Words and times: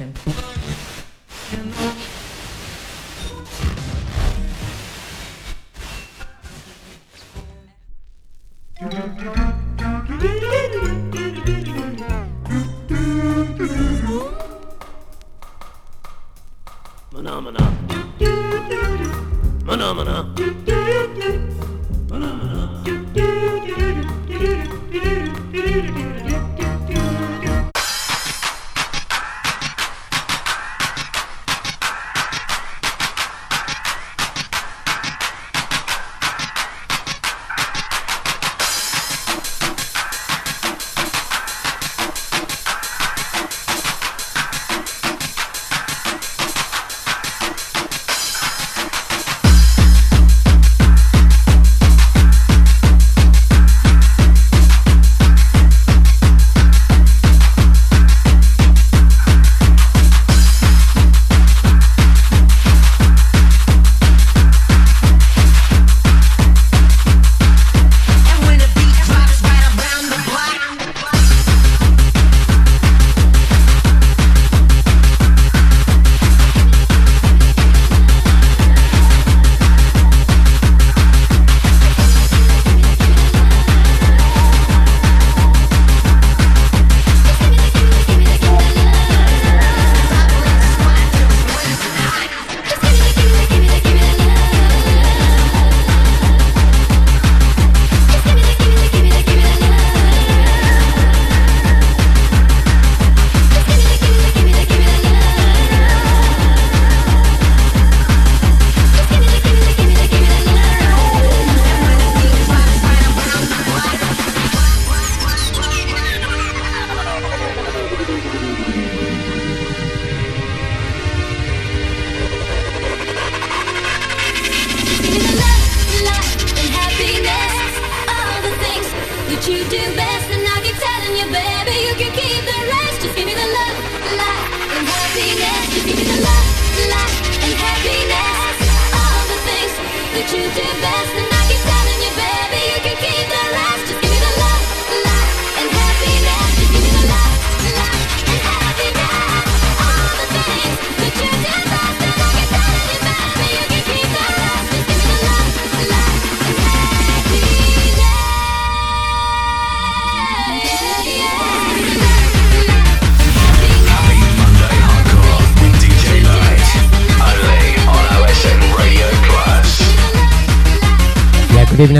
nothing. 0.00 0.53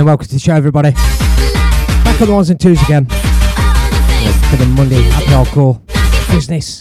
Evening, 0.05 0.11
welcome 0.11 0.27
to 0.27 0.33
the 0.33 0.39
show, 0.39 0.55
everybody. 0.55 0.91
Back 0.91 2.21
on 2.21 2.27
the 2.27 2.33
ones 2.33 2.49
and 2.49 2.59
twos 2.59 2.81
again. 2.83 3.05
For 3.05 4.57
the 4.57 4.65
Monday 4.75 5.01
Happy 5.01 5.25
Hardcore 5.27 5.79
business. 6.29 6.74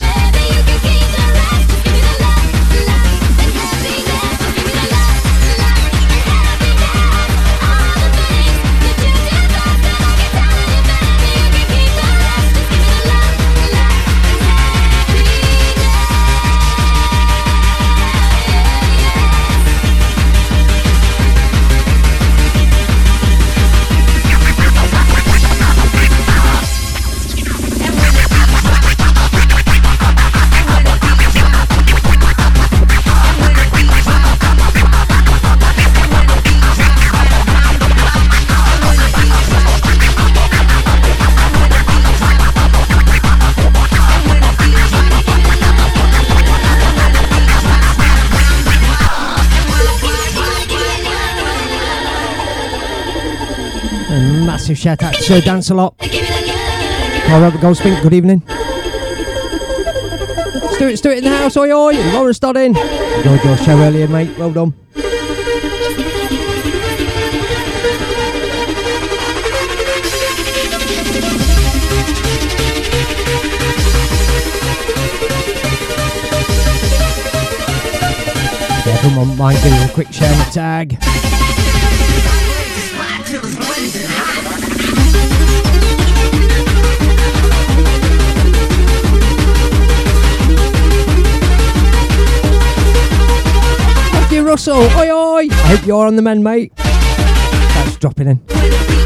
Massive 54.64 54.78
shout 54.78 55.02
out 55.02 55.12
to 55.12 55.22
Sir 55.22 55.42
Dance 55.42 55.68
a 55.68 55.74
lot. 55.74 55.94
All 56.00 57.38
right, 57.38 57.60
Gold 57.60 57.76
Spink, 57.76 58.02
good 58.02 58.14
evening. 58.14 58.42
Let's 60.80 61.02
do 61.02 61.10
in 61.10 61.22
the 61.22 61.28
house, 61.28 61.54
oi 61.58 61.70
oi. 61.70 61.92
Laura 62.14 62.32
Stodding. 62.32 62.74
Enjoyed 62.74 63.44
your 63.44 63.58
show 63.58 63.78
earlier, 63.78 64.08
mate. 64.08 64.38
Well 64.38 64.52
done. 64.52 64.72
Yeah, 78.86 79.02
come 79.02 79.18
on, 79.18 79.36
mind 79.36 79.58
giving 79.62 79.78
a 79.78 79.92
quick 79.92 80.10
share 80.10 80.32
and 80.32 80.52
tag. 80.52 81.43
Russell. 94.40 94.82
Oi, 94.98 95.10
oi. 95.10 95.48
I 95.50 95.76
hope 95.76 95.86
you're 95.86 96.06
on 96.06 96.16
the 96.16 96.22
men, 96.22 96.42
mate. 96.42 96.72
That's 96.76 97.96
dropping 97.96 98.28
in. 98.28 99.03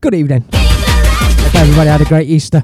Good 0.00 0.14
evening. 0.14 0.44
Hope 0.52 1.54
everybody 1.56 1.90
had 1.90 2.00
a 2.00 2.06
great 2.06 2.28
Easter. 2.28 2.62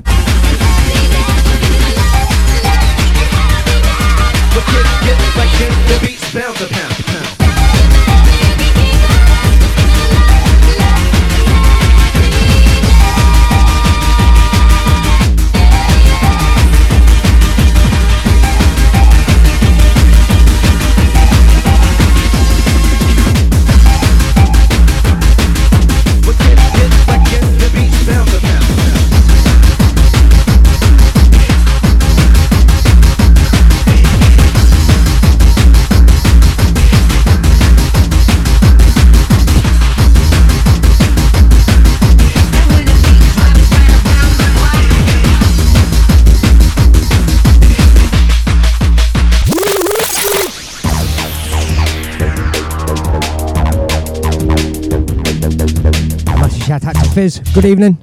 Fizz, 57.17 57.41
good 57.57 57.65
evening. 57.65 57.97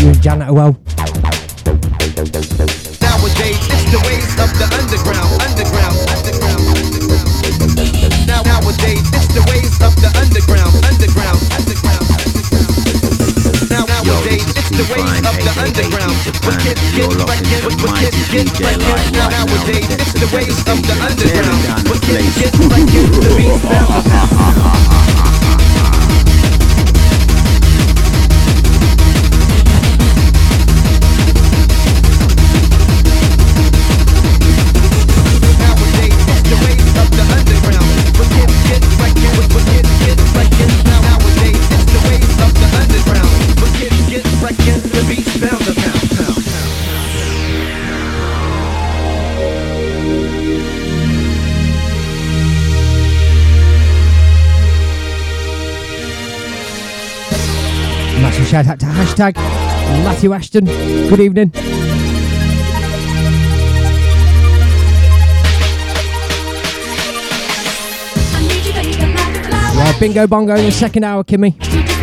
You 0.00 0.08
and 0.08 0.16
Janet 0.22 0.48
well. 0.48 0.72
Nowadays, 0.72 0.80
it's 3.60 3.84
the 3.92 4.00
ways 4.08 4.24
of 4.40 4.48
the 4.56 4.64
underground, 4.72 5.36
underground, 5.44 6.00
underground, 6.08 6.64
underground. 6.72 7.28
Now, 8.24 8.40
nowadays, 8.48 9.04
it's 9.04 9.28
the 9.36 9.44
ways 9.52 9.76
of 9.84 9.92
the 10.00 10.08
underground, 10.16 10.72
underground, 10.80 11.36
underground. 11.60 12.08
Now, 13.68 13.84
nowadays, 13.84 14.48
it's 14.56 14.72
the 14.72 14.88
ways 14.96 15.20
of 15.28 15.36
the 15.44 15.52
underground. 15.60 16.16
Wicked, 16.48 16.80
get 16.96 17.12
wrecking, 17.28 17.68
wicked, 17.84 18.16
get 18.32 18.48
wrecking. 18.64 19.12
Now, 19.12 19.28
nowadays, 19.28 19.92
it's 19.92 20.16
the 20.16 20.24
ways 20.32 20.56
of 20.64 20.80
the 20.88 20.96
underground. 21.04 21.84
Wicked, 21.84 22.24
get 22.40 22.56
wrecking, 22.64 23.12
the 23.12 23.28
beats 23.36 23.60
shout 58.48 58.66
out 58.66 58.80
to 58.80 58.86
hashtag 58.86 59.34
Matthew 60.04 60.32
Ashton. 60.32 60.64
Good 60.64 61.20
evening. 61.20 61.52
Yeah, 69.74 69.98
bingo 70.00 70.26
bongo 70.26 70.54
in 70.54 70.64
the 70.64 70.72
second 70.72 71.04
hour, 71.04 71.24
Kimmy. 71.24 71.97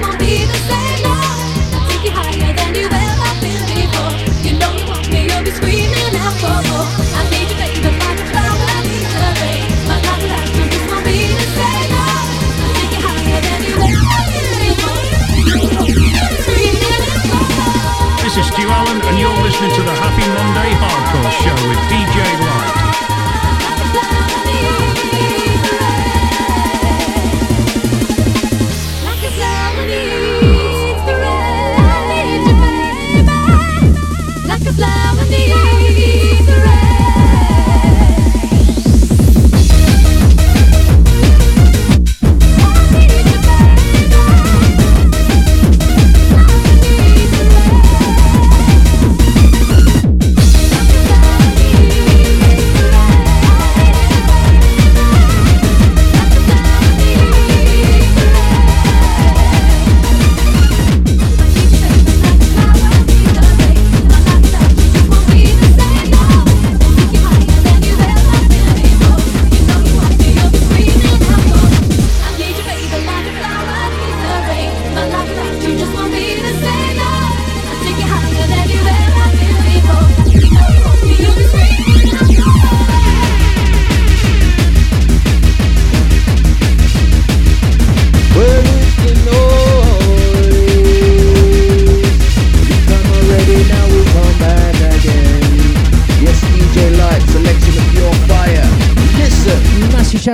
Listening 19.56 19.72
to 19.72 19.84
the 19.84 19.96
Happy 19.96 20.28
Monday 20.36 20.76
Hardcore 20.84 21.32
Show 21.32 21.56
with 21.70 21.80
DJ 21.88 22.35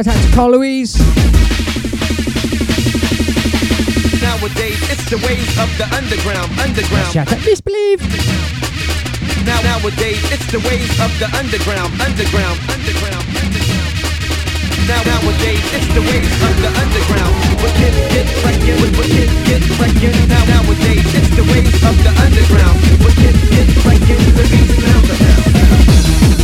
Shout 0.02 0.18
out 0.18 0.24
to 0.26 0.34
Carl 0.34 0.52
Louise. 0.58 0.98
Nowadays, 4.18 4.82
it's 4.90 5.06
the 5.14 5.22
ways 5.22 5.46
of 5.62 5.70
the 5.78 5.86
underground, 5.94 6.50
underground. 6.58 7.14
Shout 7.14 7.30
out 7.30 7.38
Disbelieve. 7.46 8.02
Now, 9.46 9.62
nowadays, 9.62 10.18
it's 10.34 10.50
the 10.50 10.58
ways 10.66 10.90
of 10.98 11.14
the 11.22 11.30
underground, 11.38 11.94
underground, 12.02 12.58
underground, 12.74 13.22
underground. 13.46 13.86
Now, 14.90 15.06
nowadays, 15.06 15.70
it's 15.70 15.94
the 15.94 16.02
ways 16.02 16.34
of 16.50 16.56
the 16.66 16.72
underground. 16.82 17.38
Wicked, 17.62 17.94
get 18.10 18.26
wrecking, 18.42 18.82
wicked, 18.82 19.30
get 19.46 19.62
wrecking. 19.78 20.18
Now, 20.26 20.42
nowadays, 20.50 21.06
it's 21.14 21.30
the 21.38 21.46
ways 21.46 21.78
of 21.86 21.94
the 22.02 22.10
underground. 22.26 22.82
Wicked, 23.06 23.38
get 23.54 23.70
wrecking, 23.86 24.22
the 24.34 24.50
beats 24.50 24.82
now, 24.82 24.98
now. 25.14 26.41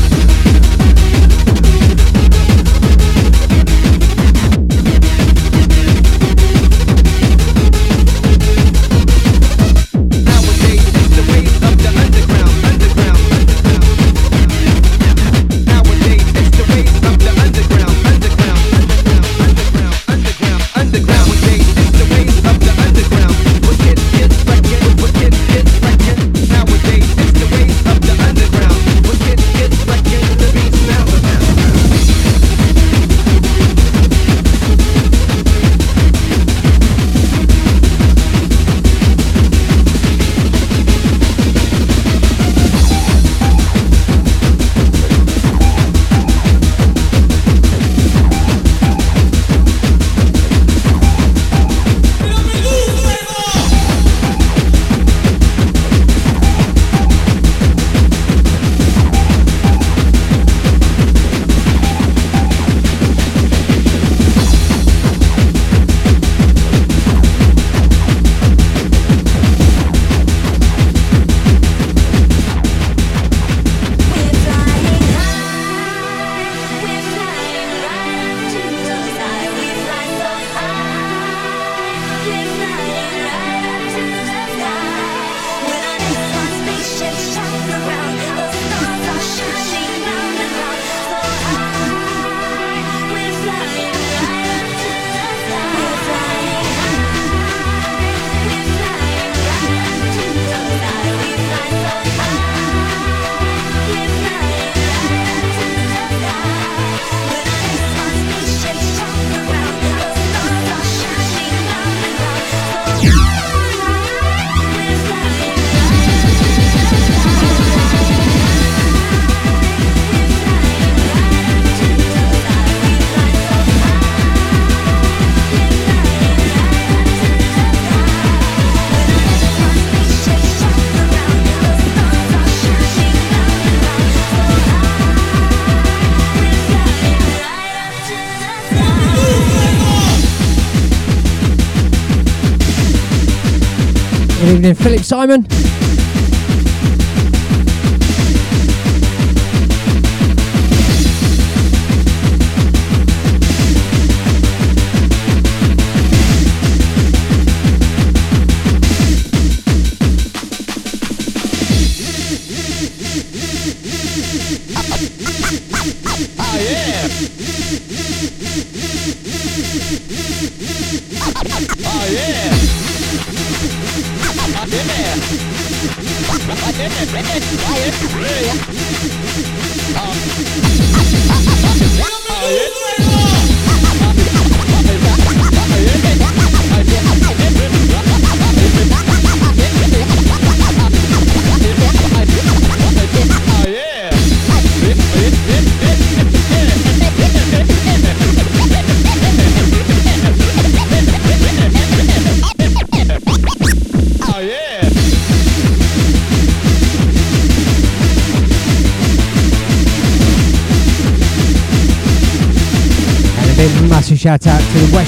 Simon. 145.07 145.46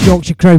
Yorkshire 0.09 0.33
crew. 0.33 0.57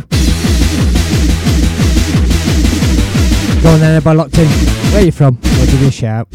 Go 3.60 3.70
on 3.70 3.80
then, 3.80 3.96
everybody 3.96 4.16
locked 4.16 4.38
in. 4.38 4.46
Where 4.46 5.02
are 5.02 5.04
you 5.04 5.10
from? 5.10 5.40
We'll 5.42 5.66
give 5.66 5.80
you 5.80 5.88
a 5.88 5.90
shout. 5.90 6.28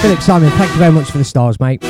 Philip 0.00 0.22
Simon, 0.22 0.50
thank 0.52 0.70
you 0.72 0.78
very 0.78 0.92
much 0.92 1.10
for 1.10 1.18
the 1.18 1.24
stars, 1.24 1.60
mate. 1.60 1.84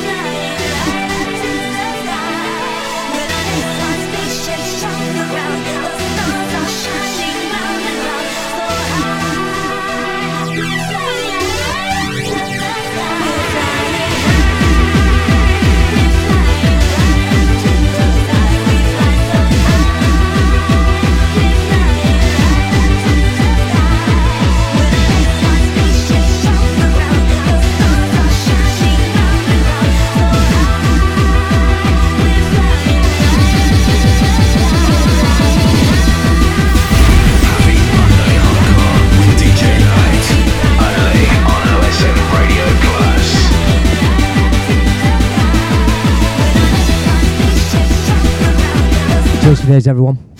Cheers 49.73 49.89
everyone. 49.89 50.32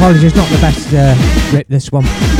Apologies, 0.00 0.34
not 0.34 0.48
the 0.48 0.56
best 0.62 0.94
uh, 0.94 1.14
rip 1.54 1.68
this 1.68 1.92
one. 1.92 2.39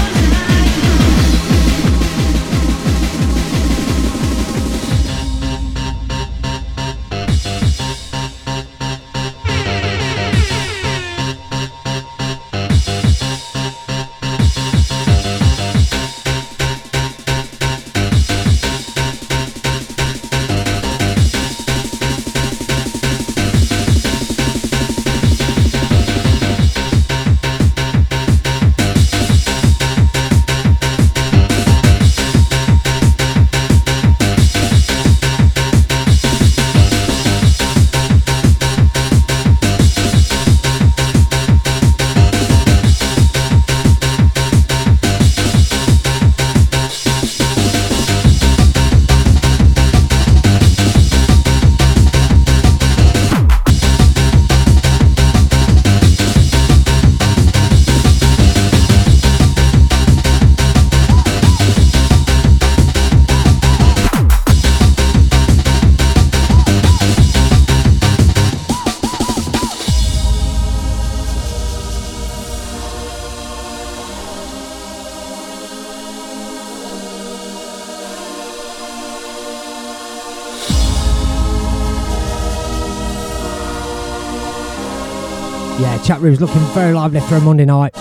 Chat 86.20 86.24
room's 86.24 86.40
looking 86.40 86.60
very 86.74 86.92
lively 86.92 87.20
for 87.20 87.36
a 87.36 87.40
Monday 87.40 87.64
night. 87.64 87.94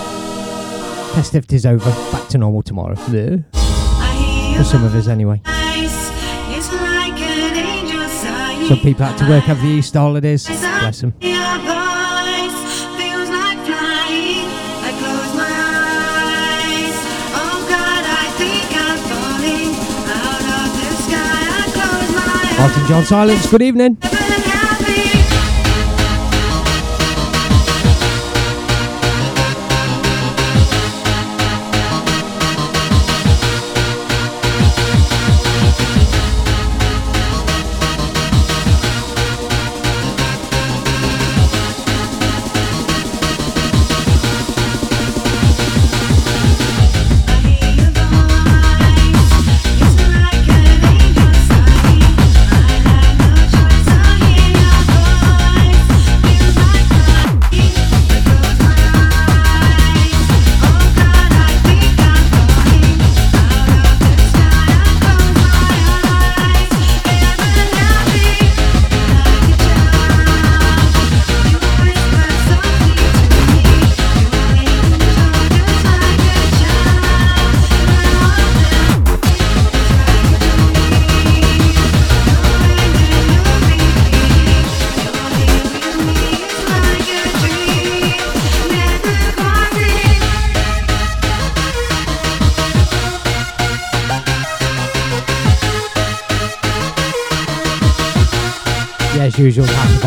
Festivities 1.14 1.66
over, 1.66 1.90
back 2.12 2.28
to 2.30 2.38
normal 2.38 2.62
tomorrow. 2.62 2.96
Yeah. 3.10 3.38
For 4.58 4.64
some 4.64 4.84
of 4.84 4.94
us, 4.94 5.08
anyway. 5.08 5.42
Some 8.68 8.80
people 8.82 9.06
had 9.06 9.18
to 9.18 9.30
work 9.30 9.50
over 9.50 9.62
the 9.62 9.68
Easter 9.68 10.00
holidays. 10.00 10.46
Bless 10.48 11.02
them. 11.02 11.14
Martin 22.60 22.88
John 22.88 23.06
Silence, 23.06 23.50
good 23.50 23.62
evening. 23.62 23.98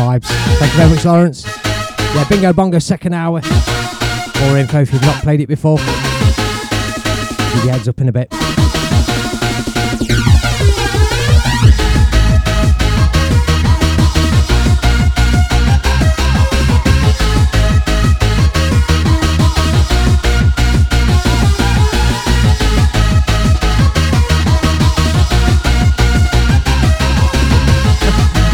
Vibes. 0.03 0.25
Thank 0.59 0.71
you 0.73 0.77
very 0.77 0.89
much, 0.89 1.05
Lawrence. 1.05 1.45
Yeah, 2.15 2.25
Bingo 2.29 2.53
Bongo 2.53 2.79
second 2.79 3.13
hour. 3.13 3.41
More 4.41 4.57
info 4.57 4.81
if 4.81 4.91
you've 4.91 5.01
not 5.01 5.21
played 5.23 5.39
it 5.41 5.47
before. 5.47 5.77
Give 5.77 7.63
your 7.63 7.73
heads 7.73 7.87
up 7.87 8.01
in 8.01 8.09
a 8.09 8.11
bit. 8.11 8.29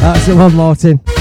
That's 0.01 0.27
the 0.27 0.35
one, 0.35 0.55
Martin. 0.55 1.18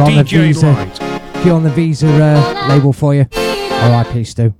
Hardcore 0.00 0.14
Show 0.14 0.18
If 0.18 0.18
with 0.18 0.32
you're 0.32 0.42
on 0.42 0.52
the 0.52 0.52
visa, 0.52 0.72
Light. 0.72 1.36
if 1.36 1.46
you're 1.46 1.54
on 1.56 1.62
the 1.62 1.70
visa 1.70 2.08
uh, 2.08 2.68
label 2.68 2.92
for 2.92 3.14
you, 3.14 3.26
R.I.P. 3.32 4.24
Stu. 4.24 4.54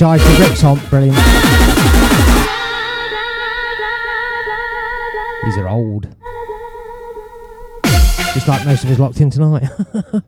Apologise, 0.00 0.40
rips 0.40 0.64
aren't 0.64 0.88
brilliant. 0.88 1.14
These 5.44 5.58
are 5.58 5.68
old. 5.68 6.08
Just 8.32 8.48
like 8.48 8.64
most 8.64 8.84
of 8.84 8.90
us 8.90 8.98
locked 8.98 9.20
in 9.20 9.28
tonight. 9.28 9.62
yeah, 9.92 10.22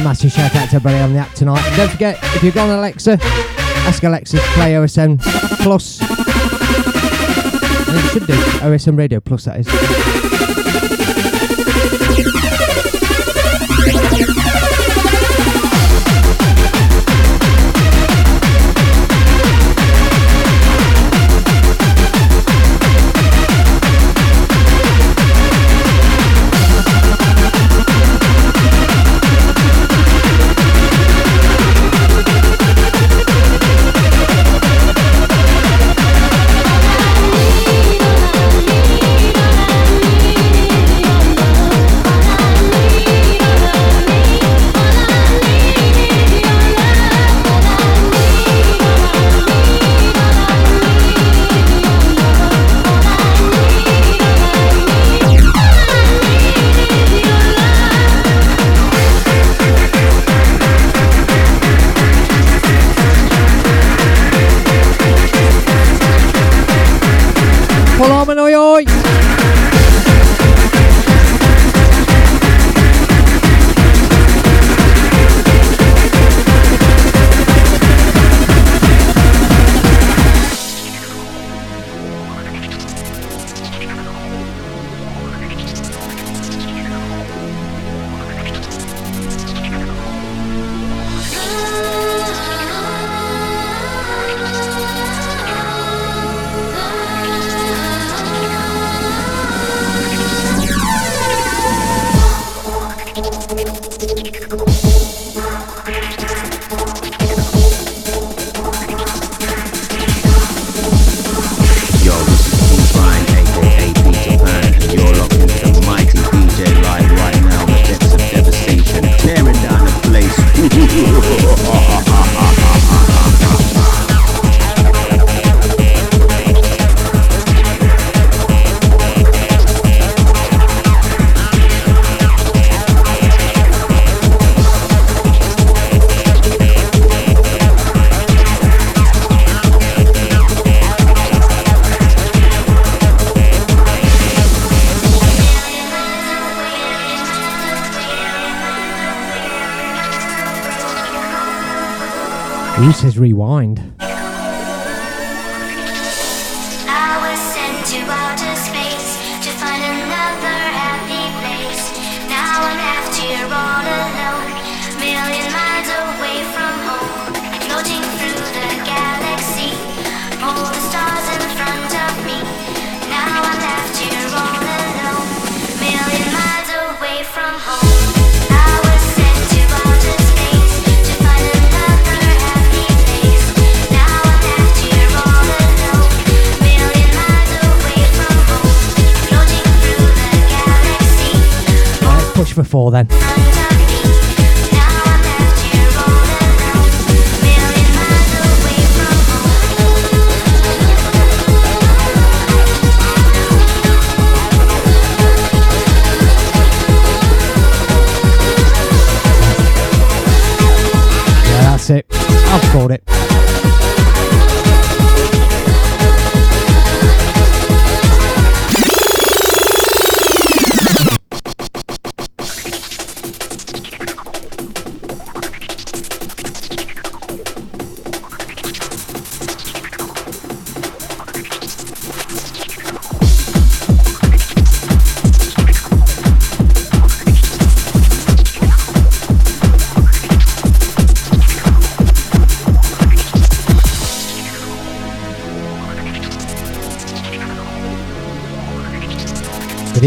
a 0.00 0.04
massive 0.04 0.30
shout 0.30 0.54
out 0.54 0.68
to 0.68 0.76
everybody 0.76 0.98
on 0.98 1.14
the 1.14 1.18
app 1.18 1.32
tonight. 1.32 1.64
And 1.66 1.76
don't 1.78 1.90
forget, 1.90 2.18
if 2.22 2.42
you've 2.42 2.54
an 2.58 2.78
Alexa, 2.78 3.16
ask 3.22 4.02
Alexa 4.02 4.36
to 4.36 4.42
play 4.48 4.72
OSN 4.72 5.18
Plus. 5.62 6.02
And 7.88 7.96
it 7.96 8.12
should 8.12 8.26
do. 8.26 8.34
OSN 8.34 8.98
Radio 8.98 9.20
Plus, 9.20 9.46
that 9.46 9.60
is. 9.60 9.68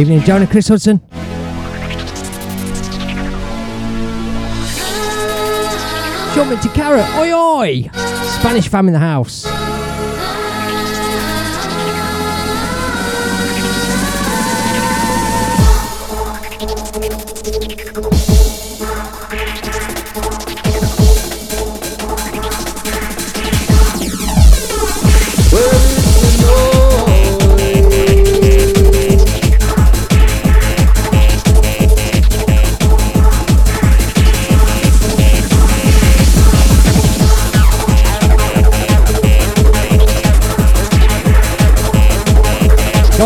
evening, 0.02 0.22
John 0.22 0.42
and 0.42 0.50
Chris 0.50 0.68
Hudson. 0.68 1.00
Jumping 6.34 6.60
to 6.60 6.70
carrot, 6.70 7.06
oi 7.18 7.32
oi! 7.34 7.90
Spanish 8.40 8.68
fam 8.68 8.88
in 8.88 8.94
the 8.94 9.00
house. 9.00 9.61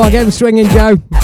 again, 0.06 0.32
swinging 0.32 0.68
Joe. 0.70 1.15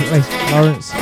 unfortunately, 0.00 0.50
Lawrence. 0.50 0.93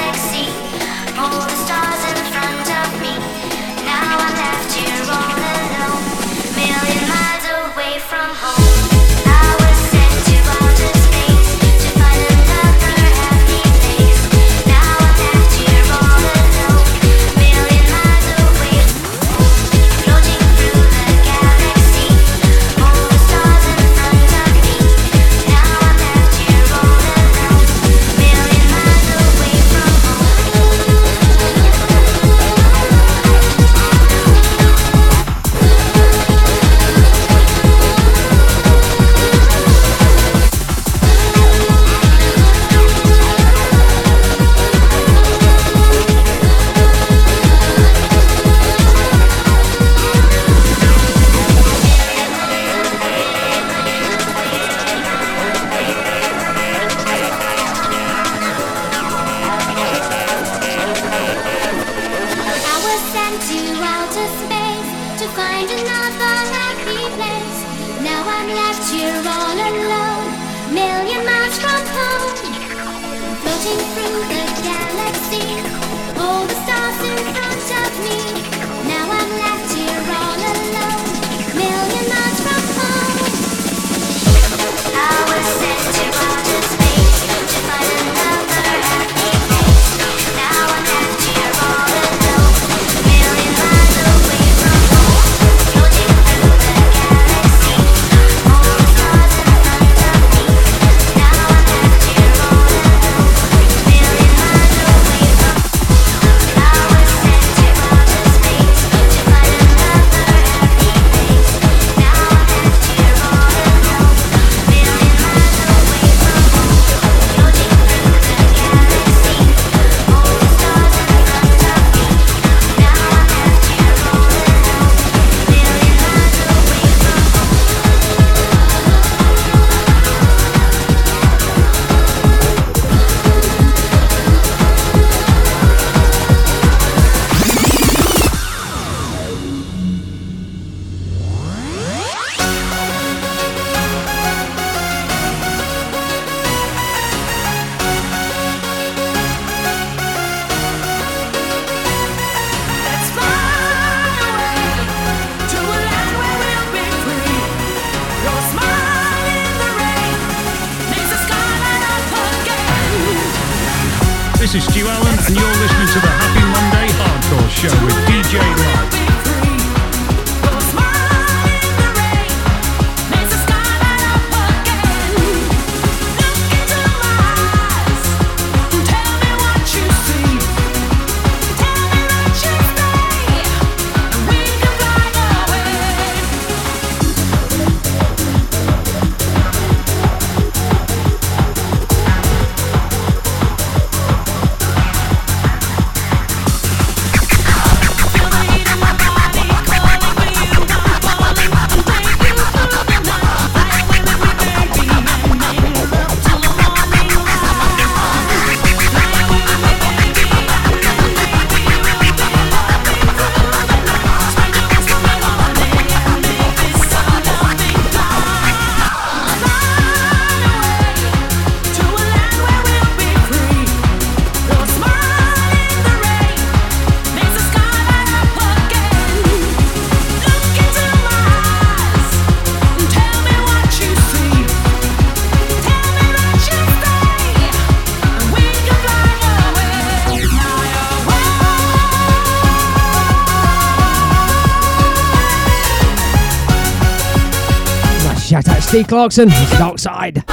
Steve 248.72 248.88
Clarkson. 248.88 249.28
Dark 249.58 249.78
Side. 249.78 250.31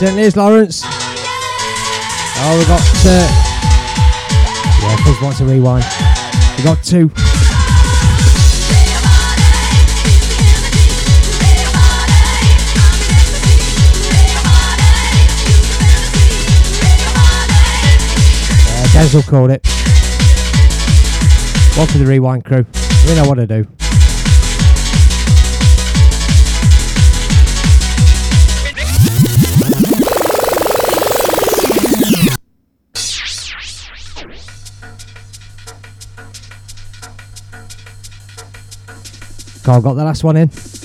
Is, 0.00 0.36
Lawrence. 0.36 0.82
Oh, 0.84 2.56
we 2.56 2.64
got. 2.66 2.80
Uh, 3.04 3.26
yeah, 4.80 4.96
Fizz 5.04 5.20
wants 5.20 5.40
a 5.40 5.44
rewind. 5.44 5.84
We 6.56 6.62
got 6.62 6.84
two. 6.84 7.08
Denzel 18.94 19.26
called 19.26 19.50
it. 19.50 19.66
One 21.76 21.88
for 21.88 21.98
the 21.98 22.06
rewind 22.06 22.44
crew. 22.44 22.64
We 23.08 23.16
know 23.16 23.28
what 23.28 23.34
to 23.34 23.46
do. 23.48 23.77
Carl 39.68 39.82
got 39.82 39.94
the 39.96 40.04
last 40.04 40.24
one 40.24 40.38
in. 40.38 40.77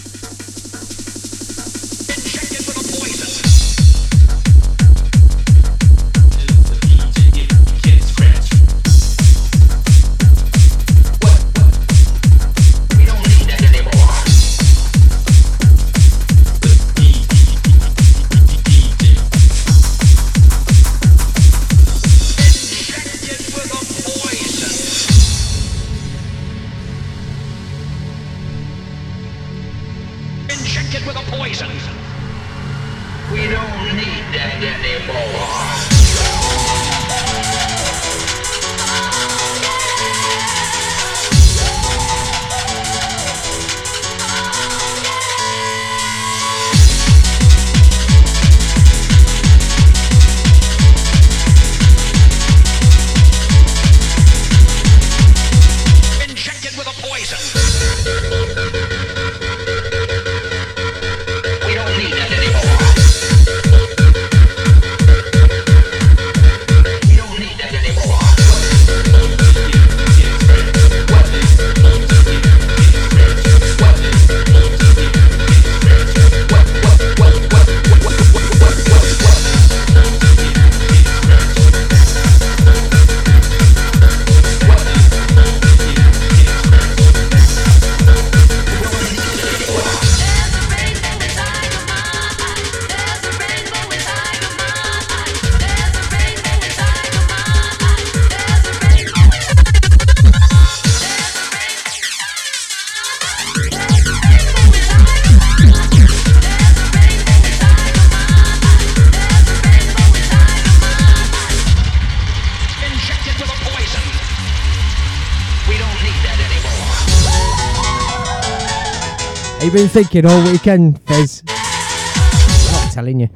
Thinking 119.93 120.25
all 120.25 120.43
weekend, 120.51 120.99
Fizz? 121.03 121.43
I'm 121.47 122.71
not 122.73 122.91
telling 122.91 123.19
you. 123.19 123.29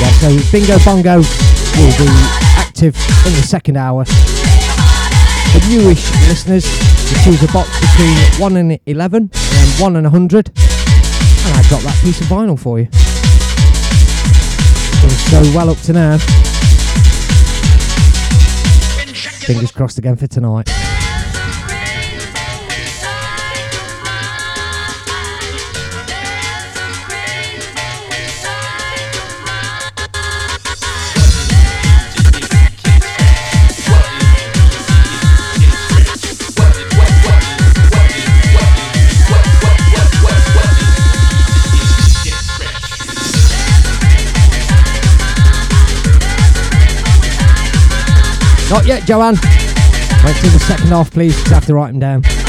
Yeah, 0.00 0.10
so 0.16 0.28
Bingo 0.50 0.78
Bongo 0.82 1.16
will 1.18 1.94
be 1.98 2.08
active 2.56 2.96
in 3.26 3.34
the 3.34 3.44
second 3.46 3.76
hour. 3.76 4.06
For 4.06 5.60
newish 5.68 6.10
listeners, 6.26 6.64
you 7.10 7.18
choose 7.22 7.42
a 7.42 7.52
box 7.52 7.68
between 7.78 8.16
1 8.40 8.56
and 8.56 8.78
11 8.86 9.30
and 9.30 9.70
1 9.78 9.96
and 9.96 10.06
100. 10.06 10.48
And 10.48 11.54
I've 11.54 11.68
got 11.68 11.82
that 11.82 12.00
piece 12.02 12.18
of 12.22 12.28
vinyl 12.28 12.58
for 12.58 12.80
you. 12.80 12.88
So 15.28 15.42
well 15.54 15.68
up 15.68 15.78
to 15.80 15.92
now. 15.92 16.51
Fingers 19.44 19.72
crossed 19.72 19.98
again 19.98 20.14
for 20.14 20.28
tonight. 20.28 20.91
Not 48.72 48.86
yet, 48.86 49.04
Joanne. 49.04 49.34
Wait 50.24 50.34
till 50.36 50.50
the 50.50 50.64
second 50.66 50.86
half, 50.86 51.10
please. 51.10 51.36
I 51.50 51.56
have 51.56 51.66
to 51.66 51.74
write 51.74 51.88
them 51.88 52.00
down. 52.00 52.41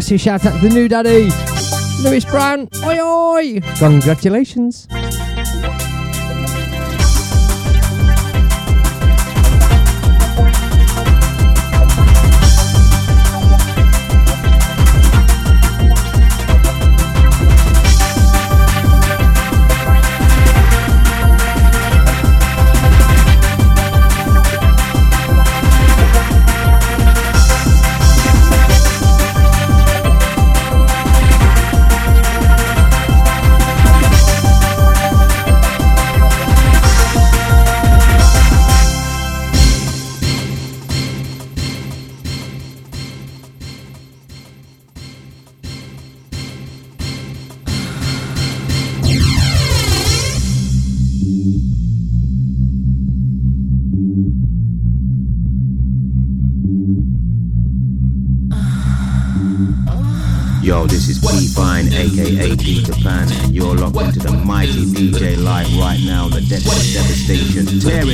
massive 0.00 0.18
shout 0.18 0.46
out 0.46 0.58
to 0.58 0.66
the 0.66 0.74
new 0.74 0.88
daddy, 0.88 1.28
Lewis 2.02 2.24
Brown. 2.24 2.70
Oi, 2.82 2.98
oi! 3.02 3.60
Congratulations. 3.78 4.88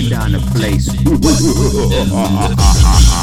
down 0.09 0.33
the 0.33 0.39
place. 0.55 0.87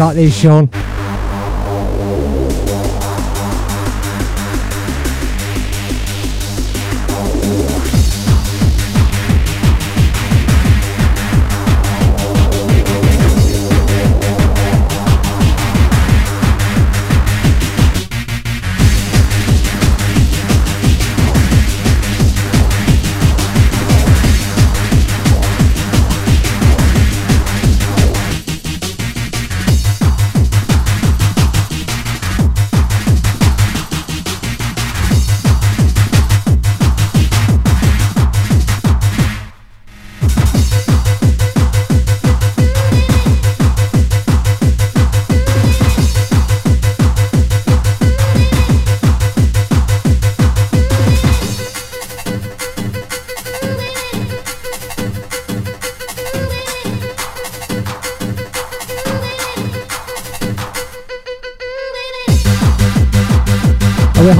Like 0.00 0.16
this, 0.16 0.34
Sean. 0.34 0.99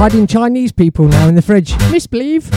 Hiding 0.01 0.25
Chinese 0.25 0.71
people 0.71 1.07
now 1.07 1.27
in 1.27 1.35
the 1.35 1.43
fridge. 1.43 1.73
Misbelieve. 1.91 2.49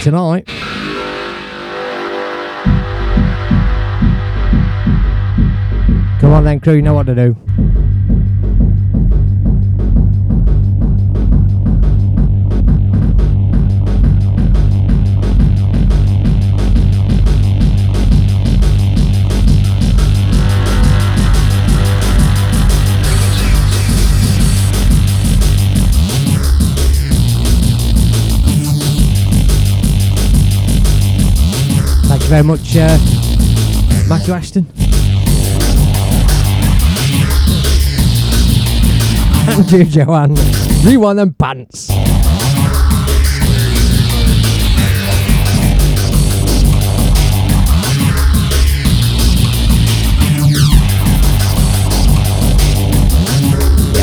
Tonight. 0.00 0.46
Come 6.20 6.32
on 6.32 6.44
then, 6.44 6.60
crew, 6.60 6.74
you 6.74 6.82
know 6.82 6.94
what 6.94 7.06
to 7.06 7.14
do. 7.14 7.36
Very 32.30 32.44
much, 32.44 32.76
uh, 32.76 32.96
Matthew 34.08 34.32
Ashton. 34.32 34.64
And 39.48 39.72
you, 39.72 39.84
Joanne. 39.84 40.36
Rewind 40.84 41.18
them 41.18 41.34
pants. 41.34 41.88
Yeah, 41.90 41.96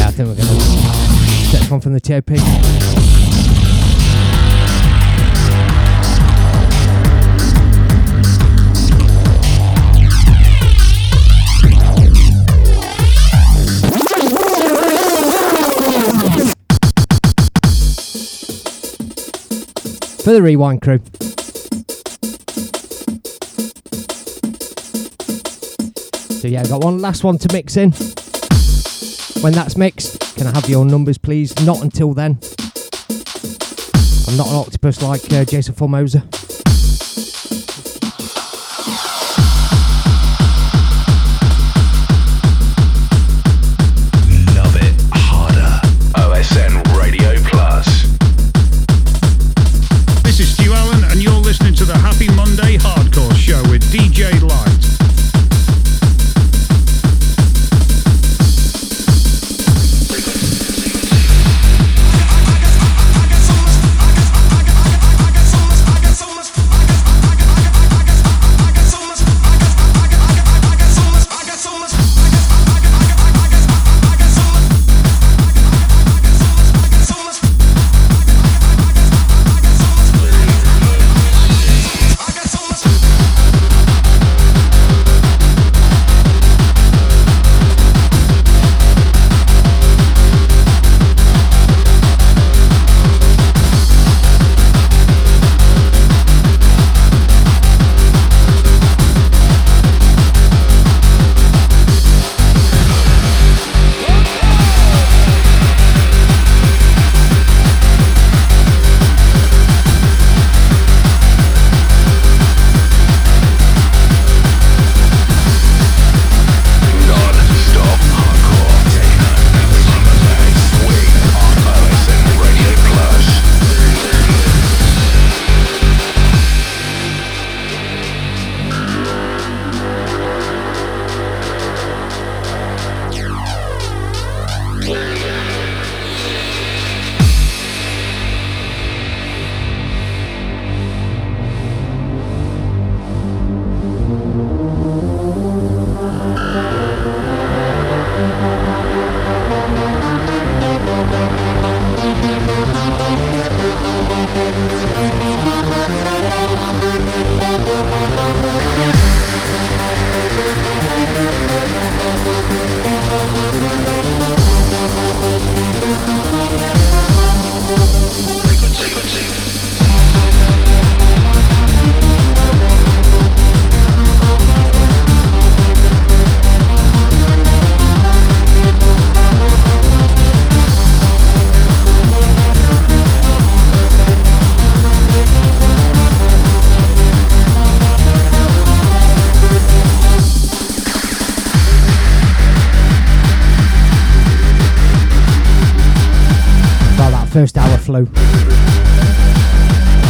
I 0.06 0.12
think 0.12 0.28
we're 0.28 0.36
going 0.36 0.48
to 0.50 1.58
take 1.58 1.72
one 1.72 1.80
from 1.80 1.94
the 1.94 2.02
TOP. 2.02 3.07
For 20.28 20.34
the 20.34 20.42
rewind 20.42 20.82
crew. 20.82 21.00
So 26.42 26.50
yeah, 26.50 26.60
I've 26.60 26.70
got 26.70 26.84
one 26.84 27.00
last 27.00 27.24
one 27.24 27.38
to 27.38 27.54
mix 27.54 27.78
in. 27.78 27.94
When 29.42 29.54
that's 29.54 29.78
mixed, 29.78 30.20
can 30.36 30.48
I 30.48 30.54
have 30.54 30.68
your 30.68 30.84
numbers 30.84 31.18
please? 31.18 31.58
Not 31.66 31.82
until 31.82 32.14
then. 32.14 32.40
I'm 34.28 34.36
not 34.36 34.48
an 34.48 34.56
octopus 34.56 35.02
like 35.02 35.32
uh, 35.32 35.46
Jason 35.46 35.76
Formosa. 35.76 36.28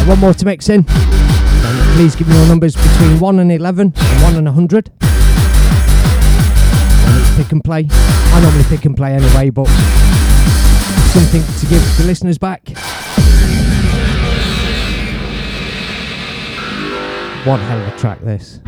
One 0.08 0.20
more 0.20 0.34
to 0.34 0.46
mix 0.46 0.70
in. 0.70 0.86
And 0.88 1.96
please 1.98 2.16
give 2.16 2.30
me 2.30 2.36
your 2.36 2.48
numbers 2.48 2.76
between 2.76 3.20
1 3.20 3.40
and 3.40 3.52
11 3.52 3.94
and 3.96 4.24
1 4.24 4.36
and 4.36 4.46
100. 4.46 4.90
And 7.08 7.22
it's 7.22 7.36
pick 7.36 7.52
and 7.52 7.62
play. 7.62 7.88
I 7.90 8.40
normally 8.42 8.64
pick 8.66 8.86
and 8.86 8.96
play 8.96 9.14
anyway, 9.14 9.50
but 9.50 9.68
something 11.12 11.44
to 11.44 11.66
give 11.66 11.98
the 11.98 12.06
listeners 12.06 12.38
back. 12.38 12.70
One 17.46 17.60
hell 17.60 17.82
of 17.82 17.94
a 17.94 17.98
track, 17.98 18.22
this. 18.22 18.60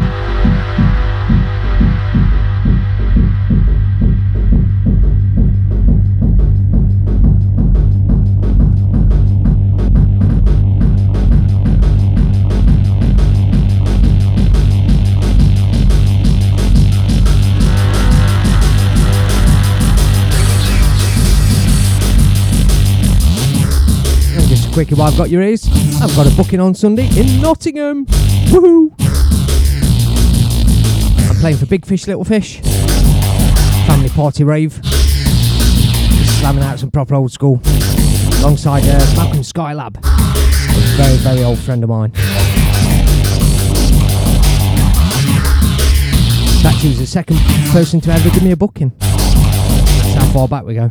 Quickie 24.86 24.96
while 24.96 25.10
I've 25.10 25.18
got 25.18 25.30
your 25.30 25.42
ears. 25.42 25.68
I've 26.02 26.16
got 26.16 26.26
a 26.26 26.34
booking 26.38 26.62
on 26.62 26.74
Sunday 26.74 27.10
in 27.20 27.42
Nottingham. 27.42 28.06
Woohoo! 28.46 28.94
I'm 31.30 31.36
playing 31.36 31.58
for 31.58 31.66
Big 31.66 31.86
Fish, 31.86 32.08
Little 32.08 32.24
Fish. 32.24 32.62
Family 33.88 34.08
party 34.08 34.46
rave. 34.46 34.80
Slamming 36.40 36.64
out 36.64 36.80
some 36.80 36.92
proper 36.92 37.16
old 37.16 37.30
school. 37.30 37.60
Alongside 38.40 38.84
uh, 38.86 39.00
Malcolm 39.18 39.42
Skylab. 39.42 39.98
A 39.98 40.96
very, 40.96 41.18
very 41.18 41.44
old 41.44 41.60
friend 41.60 41.84
of 41.84 41.90
mine. 41.90 42.12
That 46.64 46.80
was 46.86 47.00
the 47.00 47.06
second 47.06 47.38
person 47.72 48.00
to 48.00 48.12
ever 48.14 48.30
give 48.30 48.44
me 48.44 48.52
a 48.52 48.56
booking. 48.56 48.94
That's 48.98 50.14
how 50.14 50.32
far 50.32 50.48
back 50.48 50.64
we 50.64 50.76
go. 50.76 50.90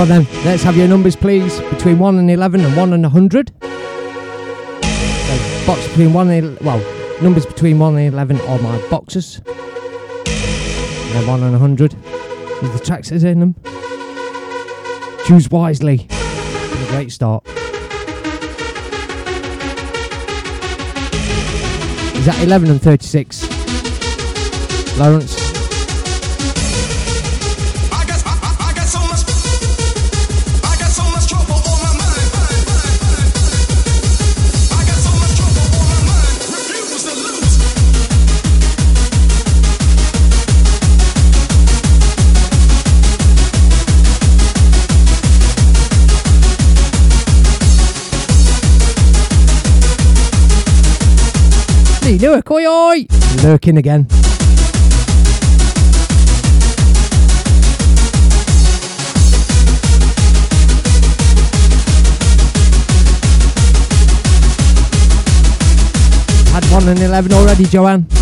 On 0.00 0.08
then, 0.08 0.26
let's 0.46 0.62
have 0.62 0.78
your 0.78 0.88
numbers 0.88 1.14
please. 1.14 1.60
Between 1.68 1.98
1 1.98 2.18
and 2.18 2.30
11 2.30 2.64
and 2.64 2.74
1 2.74 2.92
and 2.94 3.02
100. 3.02 3.52
So 3.60 3.66
box 5.66 5.86
between 5.88 6.14
1 6.14 6.30
and, 6.30 6.58
well, 6.60 6.80
numbers 7.20 7.44
between 7.44 7.78
1 7.78 7.98
and 7.98 8.14
11 8.14 8.40
are 8.40 8.58
my 8.60 8.80
boxes. 8.88 9.42
And 9.44 9.46
then 11.14 11.26
1 11.26 11.42
and 11.42 11.52
100 11.52 11.92
with 12.62 12.72
the 12.72 12.80
tracks 12.82 13.10
that's 13.10 13.24
in 13.24 13.40
them. 13.40 13.54
Choose 15.26 15.50
wisely. 15.50 16.06
A 16.10 16.86
great 16.88 17.12
start. 17.12 17.46
Is 22.16 22.24
that 22.24 22.40
11 22.42 22.70
and 22.70 22.80
36? 22.80 23.46
Lawrence? 24.98 25.49
Lee 52.10 52.18
Newark, 52.18 52.50
oi 52.50 52.66
oi! 52.66 53.06
Lurking 53.44 53.78
again. 53.78 54.08
Had 66.52 66.64
1 66.72 66.88
and 66.88 66.98
11 66.98 67.32
already, 67.32 67.64
Joanne. 67.66 68.19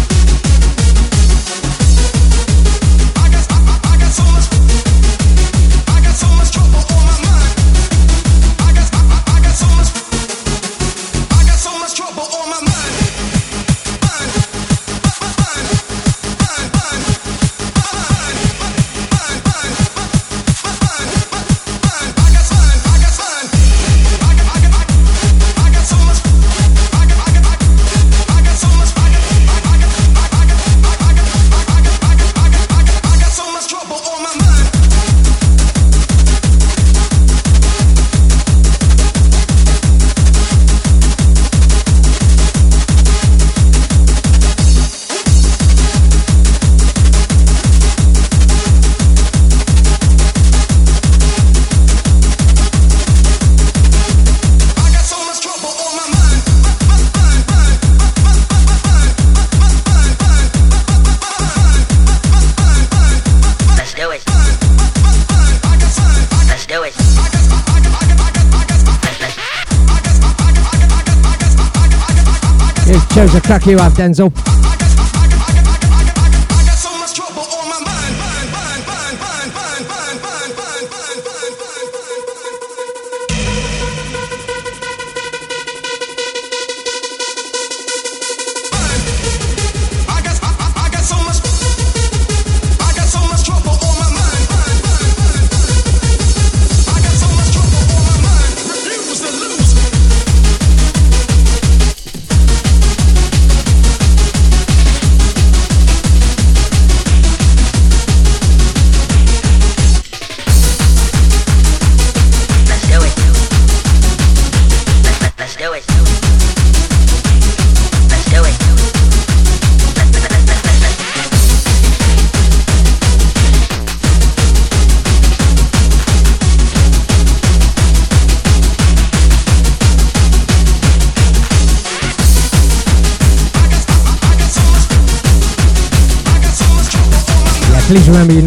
A 73.39 73.41
crack 73.41 73.67
you 73.67 73.79
have, 73.79 73.93
Denzel. 73.93 74.58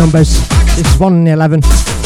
numbers. 0.02 0.40
It's 0.80 1.00
1 1.00 1.14
in 1.14 1.28
11. 1.28 2.01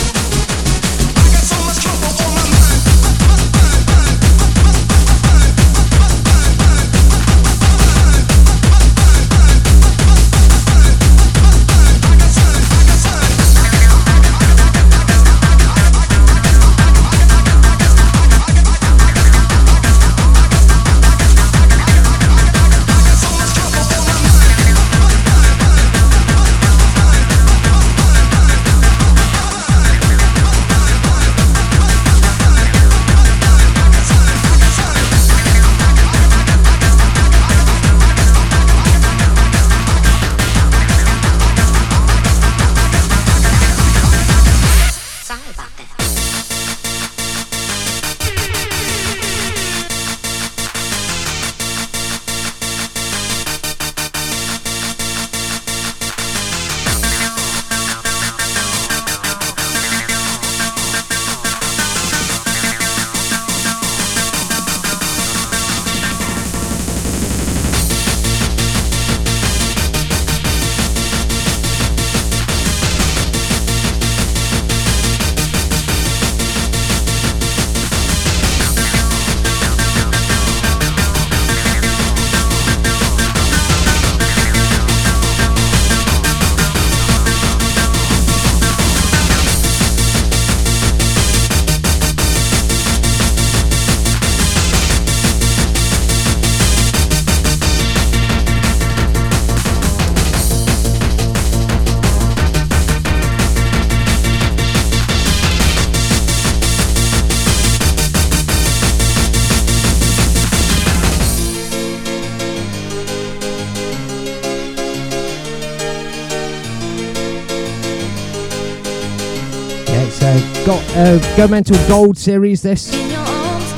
Experimental 121.45 121.87
Gold 121.87 122.17
Series, 122.17 122.63
this. 122.63 122.91
Arms, 122.91 123.73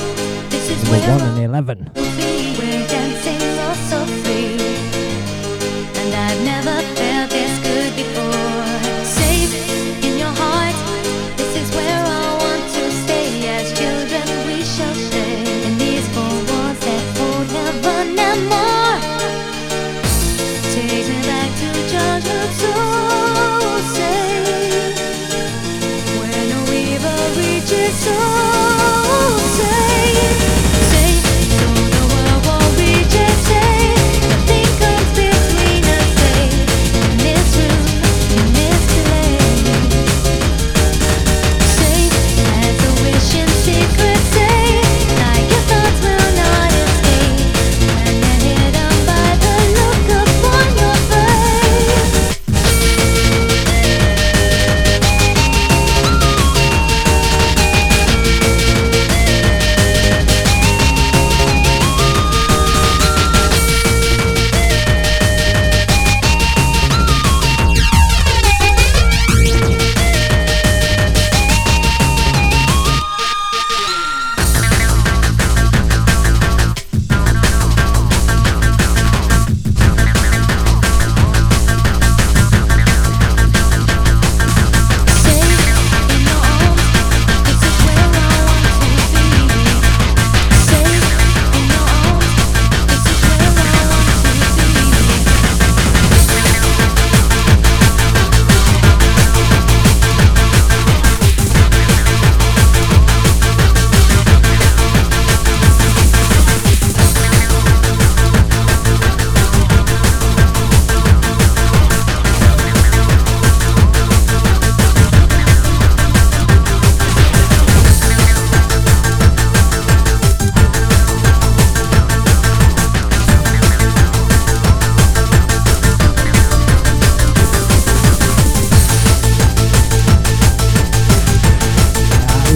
this 0.48 0.70
number 0.90 1.06
1 1.06 1.20
and 1.20 1.44
11. 1.44 1.97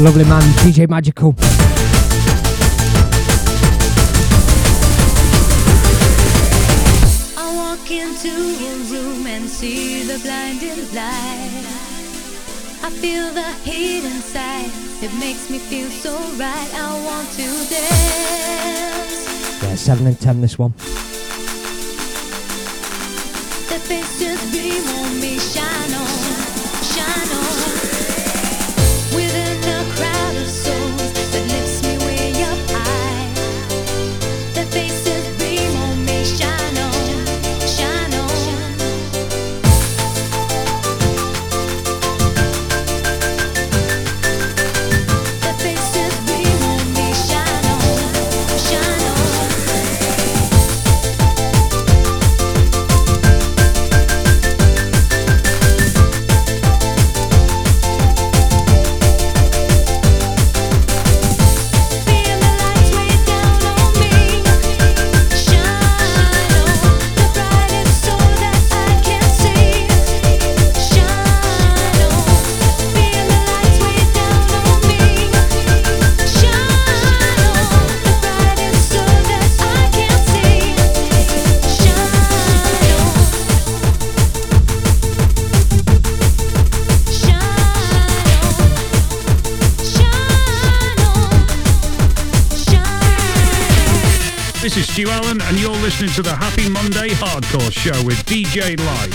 lovely 0.03 0.25
man, 0.25 0.43
DJ 0.65 0.89
Magical. 0.89 1.33
I 7.39 7.55
walk 7.55 7.89
into 7.89 8.29
a 8.29 8.75
room 8.91 9.27
and 9.29 9.49
see 9.49 10.03
the 10.03 10.19
blinded 10.19 10.93
light. 10.93 11.67
I 12.83 12.91
feel 12.91 13.33
the 13.33 13.53
heat 13.63 14.05
inside, 14.05 14.73
it 15.03 15.15
makes 15.21 15.49
me 15.49 15.59
feel 15.59 15.89
so 15.89 16.19
right. 16.37 16.75
I 16.75 17.05
want 17.07 17.31
to 17.39 17.47
dance. 17.71 19.23
Yeah, 19.63 19.77
7 19.77 20.07
and 20.09 20.19
10 20.21 20.41
this 20.41 20.59
one. 20.59 20.75
Show 97.83 98.05
with 98.05 98.25
DJ 98.27 98.79
Lite. 98.79 99.13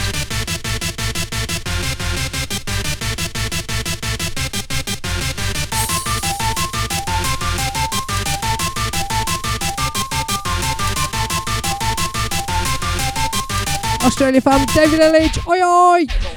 Australia 14.03 14.41
fam, 14.41 14.65
David 14.73 14.99
Elledge, 14.99 15.39
oi 15.47 15.61
oi! 15.61 16.36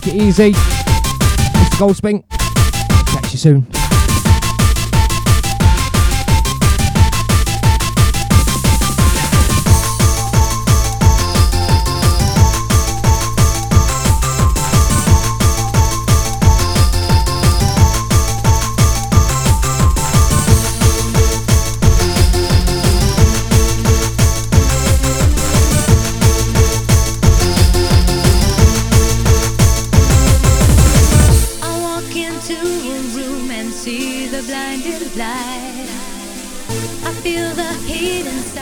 Take 0.00 0.14
it 0.14 0.22
easy. 0.22 0.52
Mr. 0.52 1.76
Goldspink. 1.78 2.28
Catch 3.08 3.32
you 3.32 3.38
soon. 3.38 3.75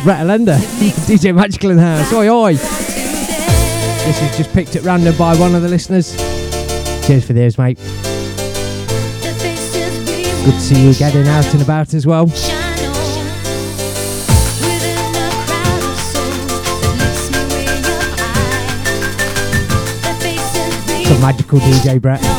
Inside. 0.09 0.61
DJ 1.09 1.35
Magical 1.35 1.71
in 1.71 1.79
house, 1.79 2.13
oi 2.13 2.29
oi! 2.29 2.53
This 2.55 4.23
is 4.23 4.37
just 4.37 4.53
picked 4.53 4.77
at 4.77 4.83
random 4.83 5.17
by 5.17 5.35
one 5.37 5.55
of 5.55 5.63
the 5.63 5.69
listeners. 5.69 6.15
Cheers 7.07 7.25
for 7.27 7.33
theirs, 7.33 7.57
mate. 7.59 7.79
Good 10.45 10.53
to 10.53 10.61
see 10.61 10.87
you 10.87 10.95
getting 10.95 11.27
out 11.27 11.51
and 11.55 11.63
about 11.63 11.95
as 11.95 12.07
well. 12.07 12.29
Some 21.07 21.21
magical 21.21 21.59
DJ 21.61 22.01
Brett. 22.01 22.34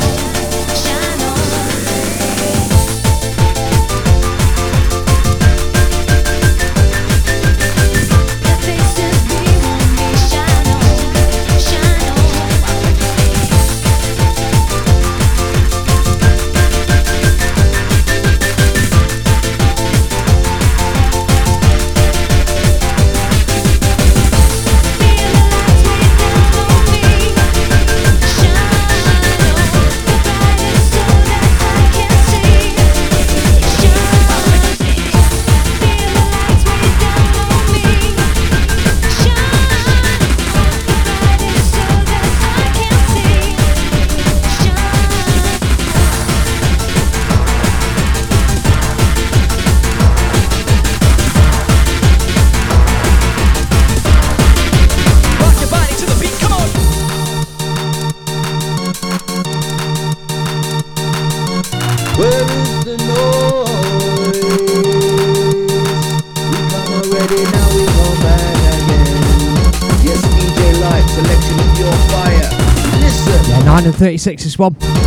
9 74.25 74.31
and 74.31 74.39
36 74.39 74.43
this 74.43 74.57
one. 74.57 75.04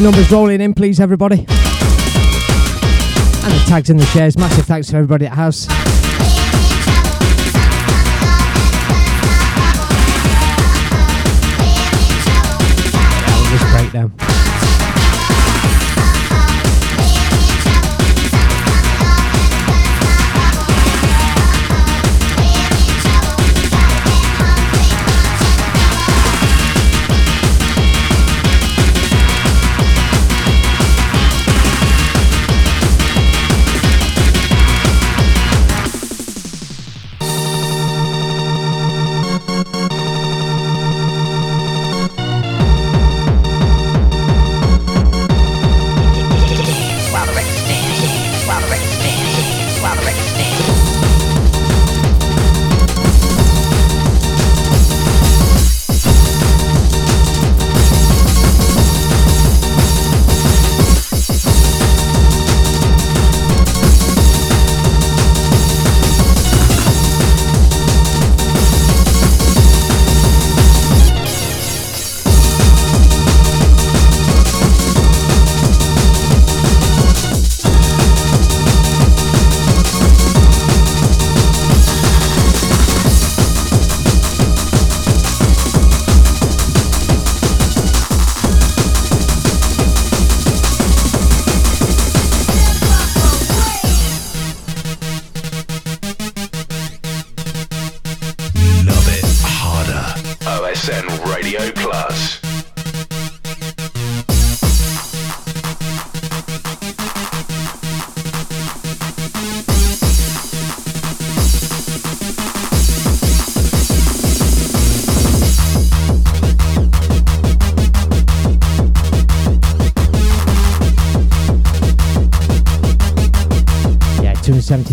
Numbers 0.00 0.30
rolling 0.30 0.60
in, 0.60 0.74
please, 0.74 1.00
everybody. 1.00 1.38
And 1.40 1.48
the 3.52 3.64
tags 3.66 3.90
and 3.90 3.98
the 3.98 4.06
shares. 4.06 4.36
Massive 4.36 4.66
thanks 4.66 4.88
to 4.88 4.96
everybody 4.96 5.26
at 5.26 5.32
house. 5.32 5.79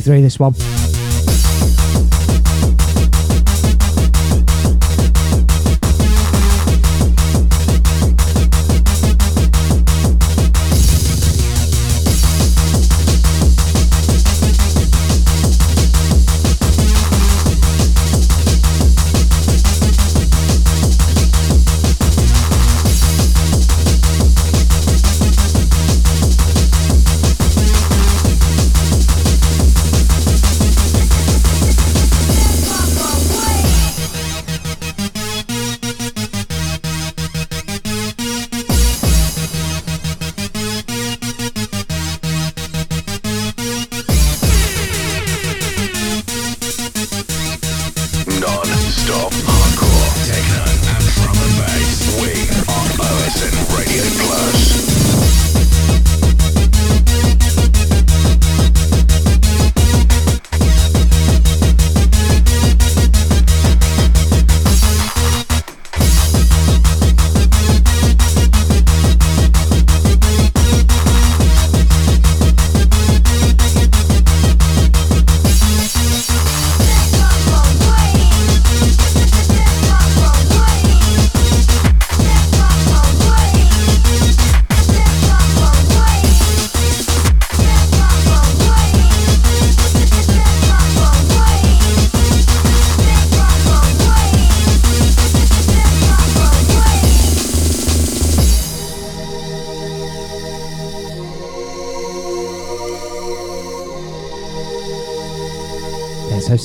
273 0.08 0.22
this 0.22 0.40
one. 0.40 0.77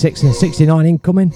66 0.02 0.22
and 0.24 0.34
69 0.34 0.86
incoming. 0.86 1.30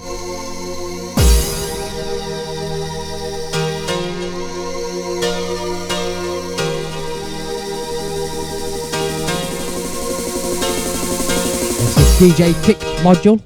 DJ 12.19 12.61
Kick 12.65 12.77
module. 13.05 13.39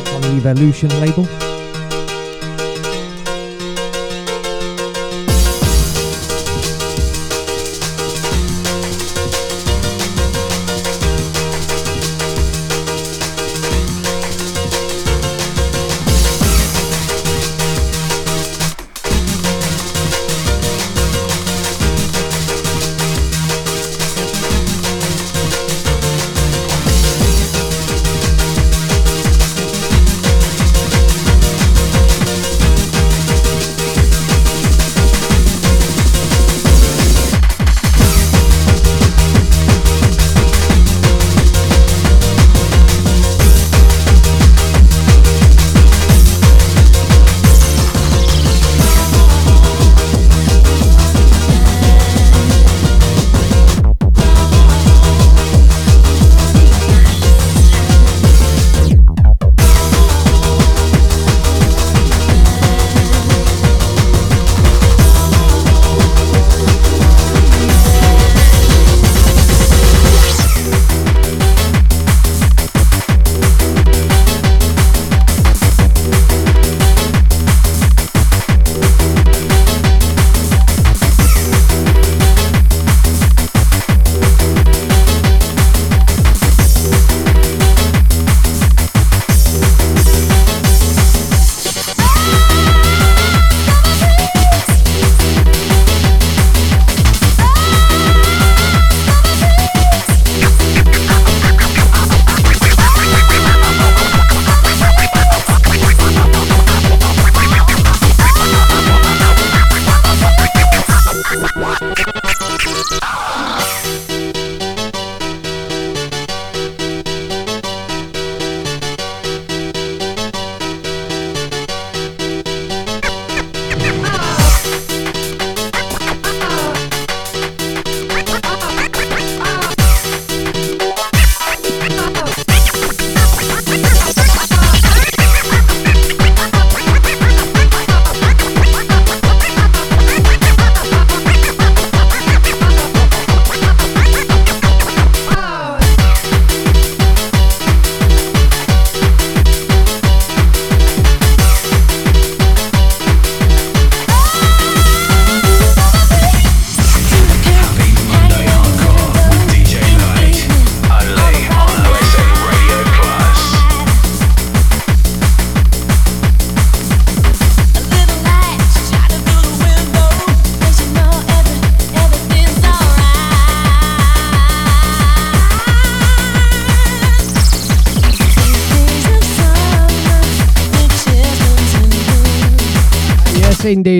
It's 0.00 0.12
on 0.12 0.22
the 0.22 0.50
Evolution 0.50 0.88
label. 1.00 1.43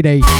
Maxine 0.02 0.33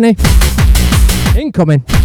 Six. 0.00 0.22
Incoming. 1.36 1.99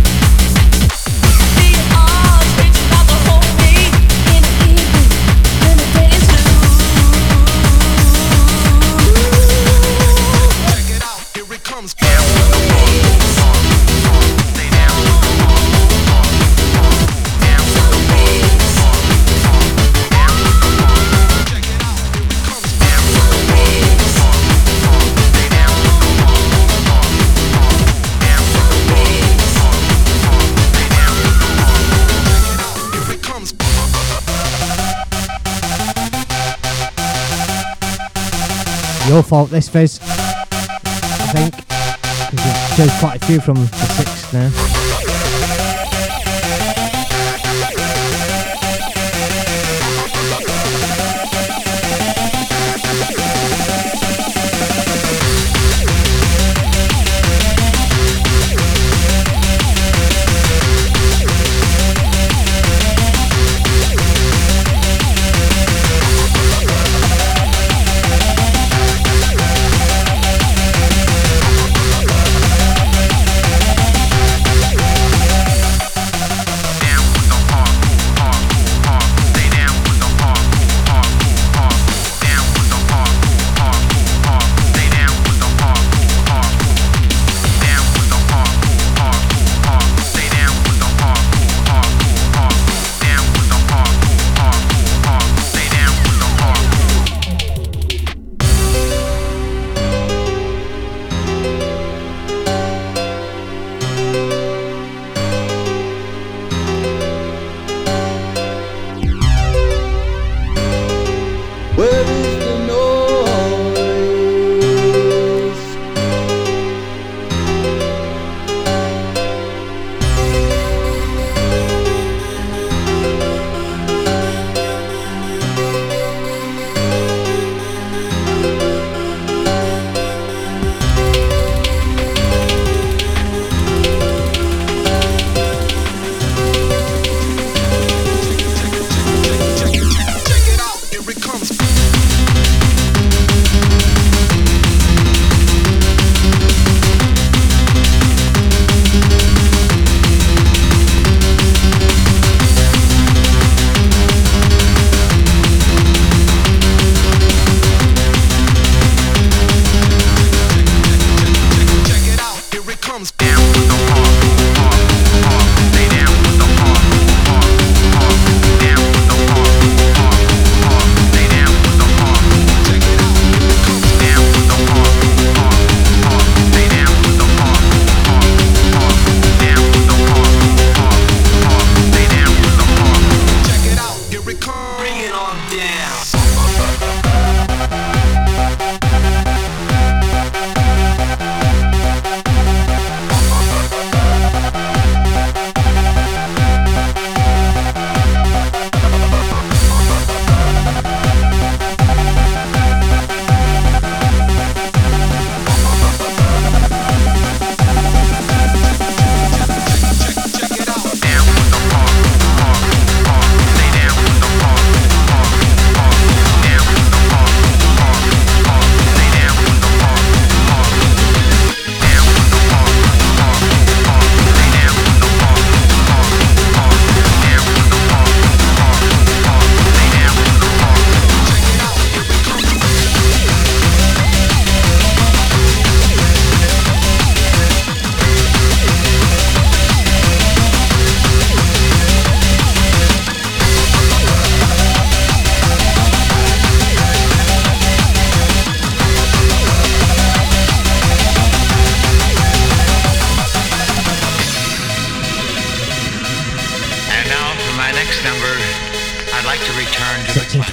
Fault, 39.26 39.50
this 39.50 39.68
Fizz. 39.68 40.00
I 40.02 41.28
think. 41.34 41.56
Because 42.32 42.78
you 42.80 42.86
chose 42.86 43.00
quite 43.00 43.22
a 43.22 43.26
few 43.26 43.40
from 43.40 43.56
the 43.56 43.68
six 43.68 44.34
now. 44.34 44.75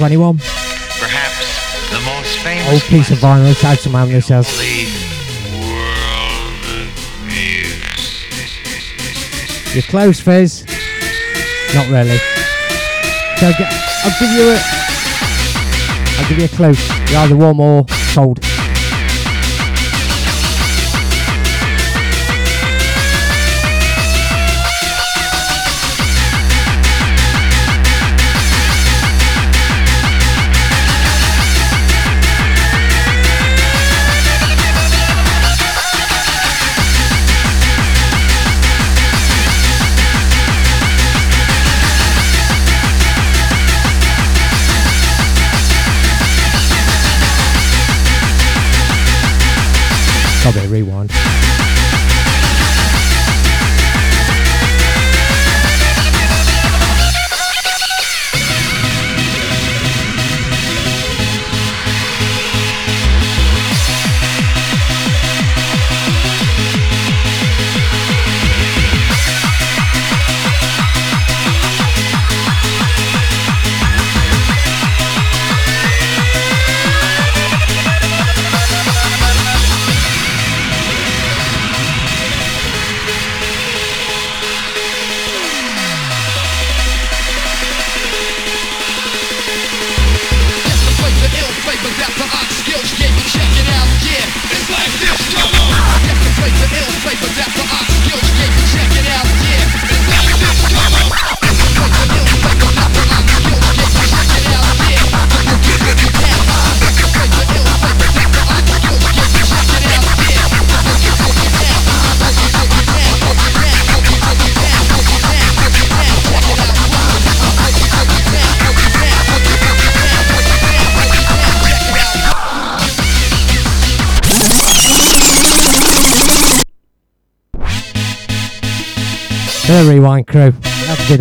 21. 0.02 0.36
Perhaps 0.38 1.90
the 1.92 2.00
most 2.00 2.36
famous 2.38 2.72
old 2.72 2.82
piece 2.90 3.12
of 3.12 3.18
vinyl 3.18 3.46
inside 3.46 3.78
some 3.78 3.92
man 3.92 4.08
yourself. 4.08 4.48
You're 9.72 9.82
close, 9.84 10.18
Fizz. 10.18 10.64
Not 11.76 11.86
really. 11.86 12.18
So 13.38 13.46
I'll 13.46 14.18
give 14.18 14.32
you 14.32 14.50
a. 14.50 14.58
I'll 16.18 16.28
give 16.28 16.38
you 16.38 16.44
a 16.46 16.48
clue. 16.48 16.74
You're 17.08 17.20
either 17.20 17.36
warm 17.36 17.60
or 17.60 17.86
cold. 18.12 18.40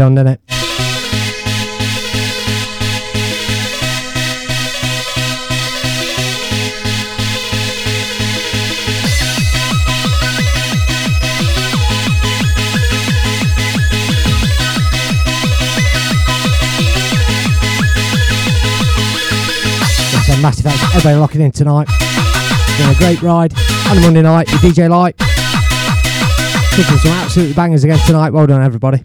On, 0.01 0.15
didn't 0.15 0.33
it? 0.33 0.41
Massive 20.41 20.65
thanks 20.65 20.79
to 20.79 20.87
everybody 20.87 21.15
locking 21.17 21.41
in 21.41 21.51
tonight. 21.51 21.87
It's 21.91 22.77
been 22.79 22.89
a 22.89 22.95
great 22.97 23.21
ride 23.21 23.53
on 23.87 23.99
a 23.99 24.01
Monday 24.01 24.23
night 24.23 24.51
with 24.51 24.61
DJ 24.61 24.89
Lite. 24.89 25.15
Kicking 26.75 26.97
some 26.97 27.11
absolutely 27.11 27.53
bangers 27.53 27.83
again 27.83 27.99
tonight. 28.07 28.31
Well 28.31 28.47
done, 28.47 28.63
everybody. 28.63 29.03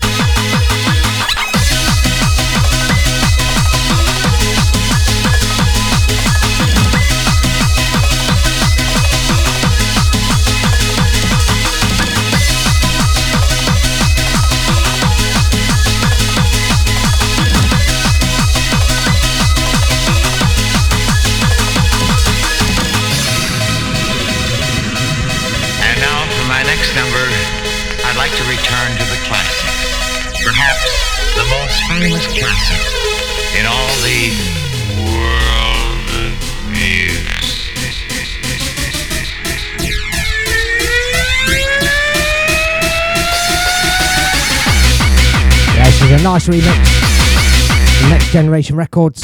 A 46.18 46.22
nice 46.22 46.48
remix. 46.48 48.08
Next 48.08 48.30
Generation 48.32 48.76
Records. 48.76 49.22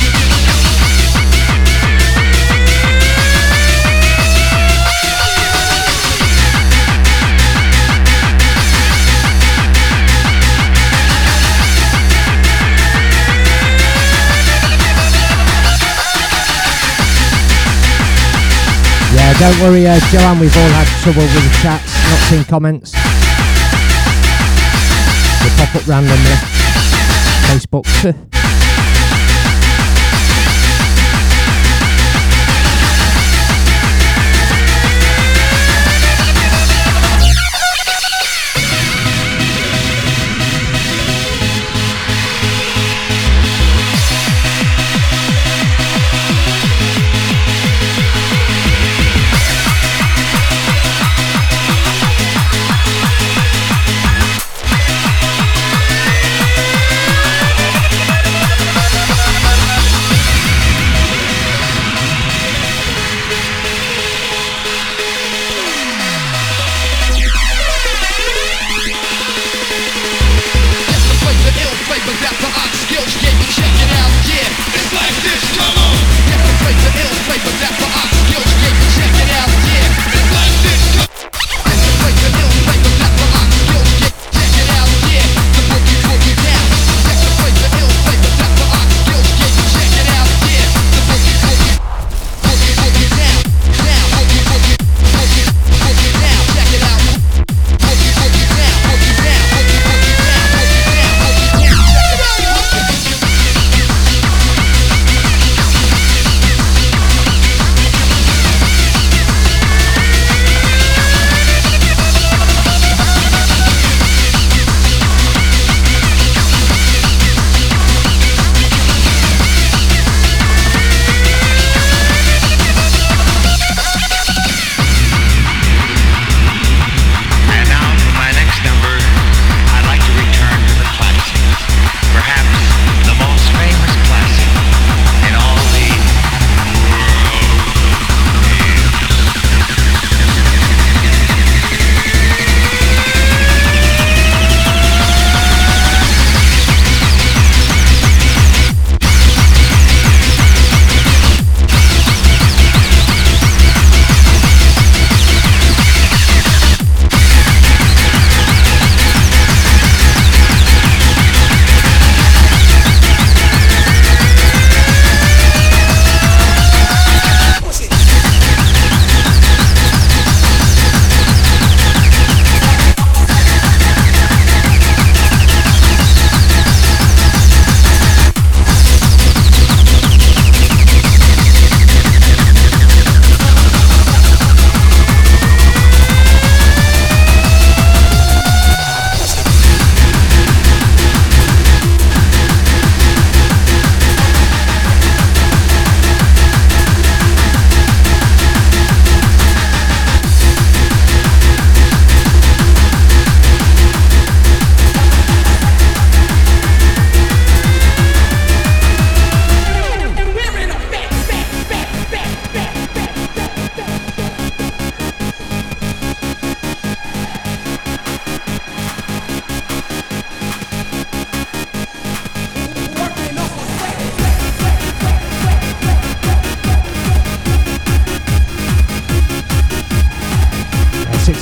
Yeah, 19.14 19.32
don't 19.38 19.60
worry, 19.60 19.86
uh, 19.86 19.98
Joanne, 20.10 20.40
we've 20.40 20.56
all 20.56 20.68
had 20.68 20.86
trouble 21.02 21.22
with 21.22 21.34
the 21.34 21.58
chats, 21.62 21.94
not 22.10 22.18
seen 22.28 22.44
comments. 22.44 22.92
They 25.42 25.50
pop 25.56 25.74
up 25.74 25.86
randomly. 25.86 26.61
Facebook. 27.42 27.86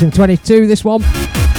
1922, 0.02 0.66
this 0.66 0.82
one. 0.82 1.49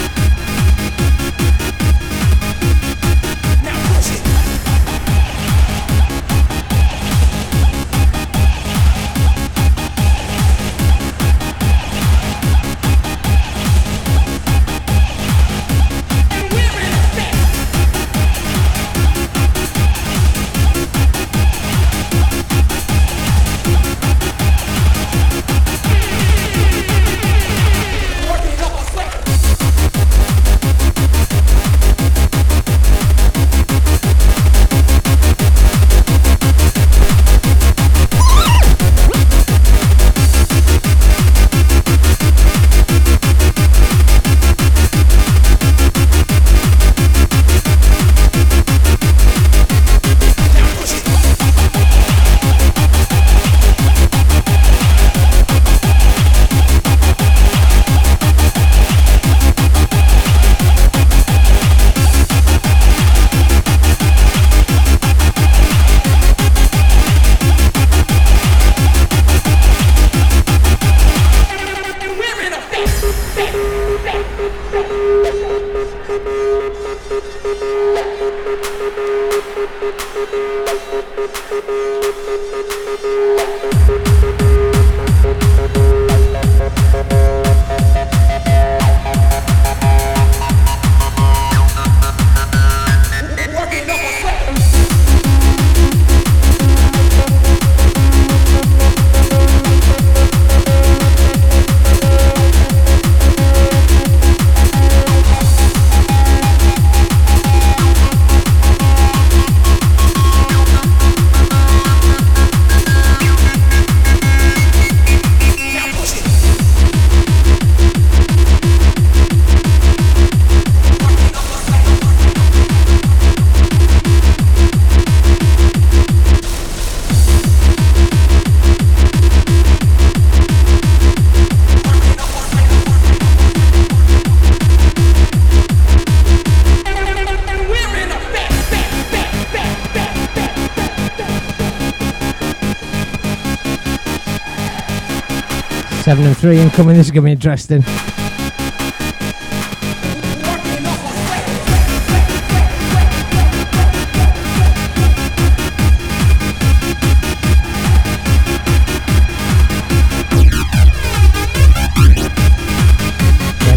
Three 146.42 146.58
incoming. 146.58 146.98
This 146.98 147.06
is 147.06 147.12
going 147.12 147.22
to 147.22 147.28
be 147.28 147.32
interesting. 147.34 147.82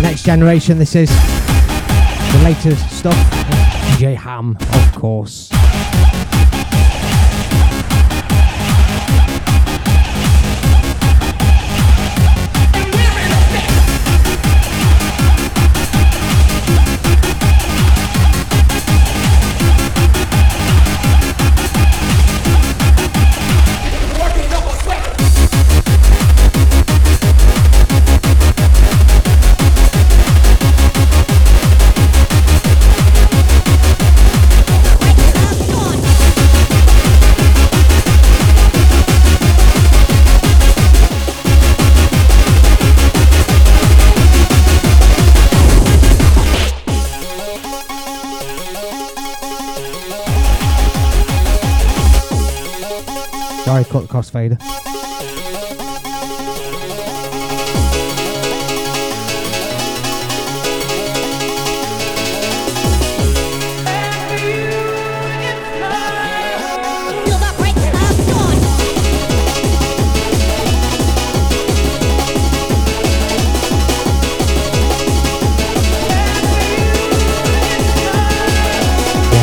Next 0.01 0.23
generation. 0.23 0.79
This 0.79 0.97
is 0.97 1.11
the 1.11 2.41
latest 2.45 2.91
stuff. 2.91 3.15
DJ 3.99 4.17
Ham, 4.17 4.57
of 4.73 4.93
course. 4.95 5.54
Sorry, 53.65 53.83
cut 53.85 54.03
the 54.03 54.09
crossfader. 54.09 54.61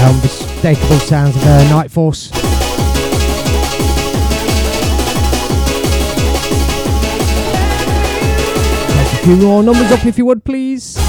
Unmistakable 0.04 1.00
sounds 1.00 1.36
of 1.36 1.44
uh, 1.44 1.70
Night 1.72 1.90
Force. 1.90 2.41
Take 9.22 9.34
a 9.34 9.38
few 9.38 9.48
more 9.48 9.62
numbers 9.62 9.92
up 9.92 10.04
if 10.06 10.18
you 10.18 10.26
would, 10.26 10.44
please. 10.44 11.01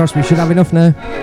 Crossed 0.00 0.16
we 0.16 0.22
should 0.22 0.38
have 0.38 0.50
enough 0.50 0.72
now. 0.72 1.19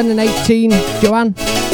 10 0.00 0.12
and 0.12 0.20
18, 0.20 0.70
Joanne? 1.02 1.69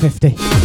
50. 0.00 0.59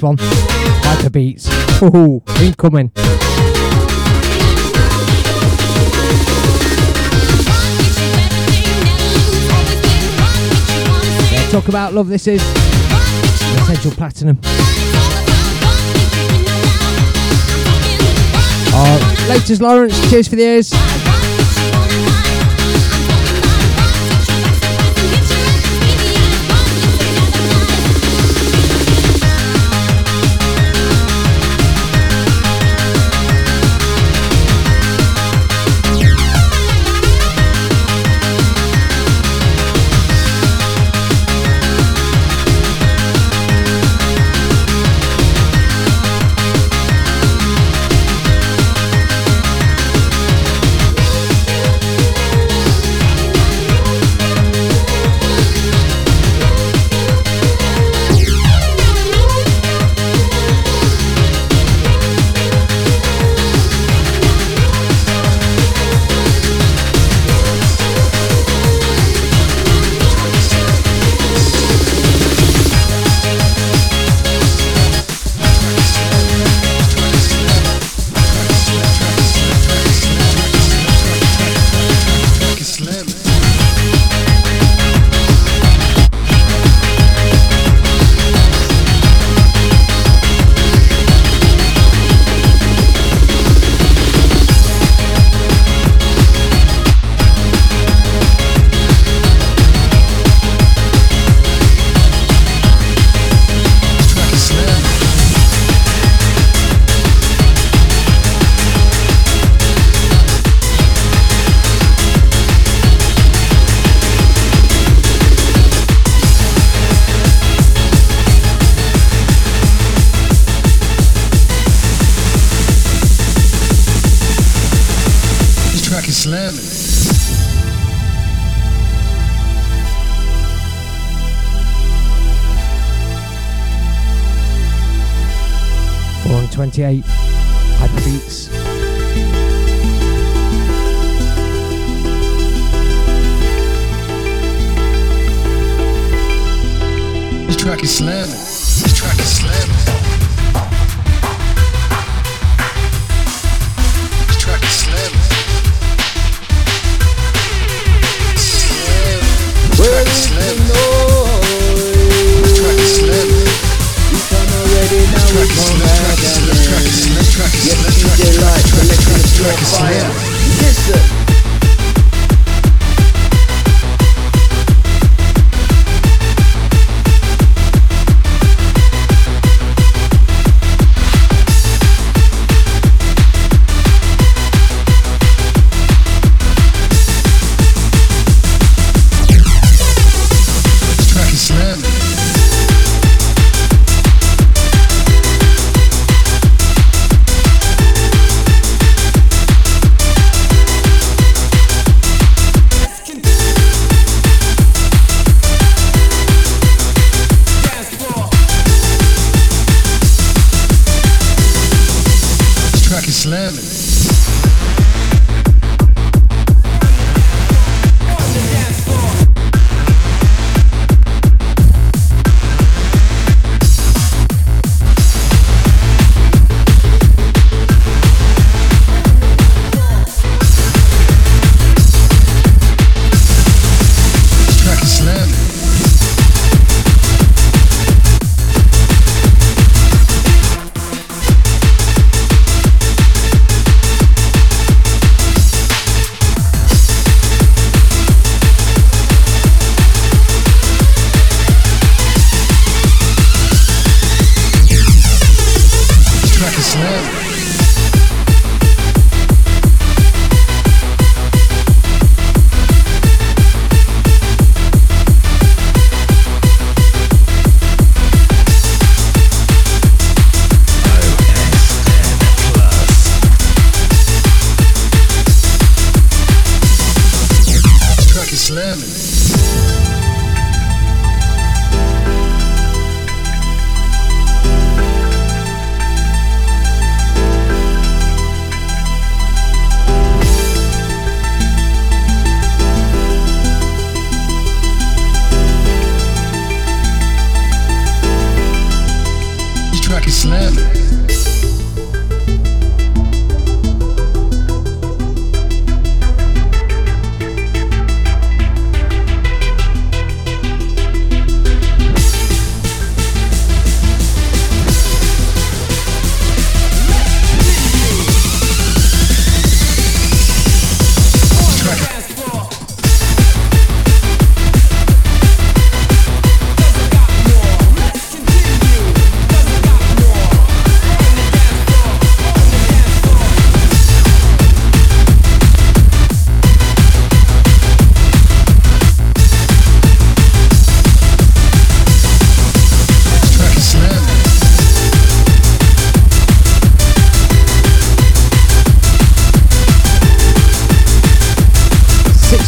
Next 0.00 0.02
one. 0.02 0.16
Hyper 0.82 1.10
beats. 1.10 1.48
Ooh, 1.82 2.22
incoming. 2.40 2.90
Yeah, 11.30 11.48
talk 11.50 11.68
about 11.68 11.92
love. 11.92 12.08
This 12.08 12.26
is 12.26 12.42
Essential 13.60 13.90
Platinum. 13.92 14.38
Oh, 18.72 19.26
latest 19.28 19.60
Lawrence. 19.60 20.10
Cheers 20.10 20.28
for 20.28 20.36
the 20.36 20.42
ears. 20.42 20.89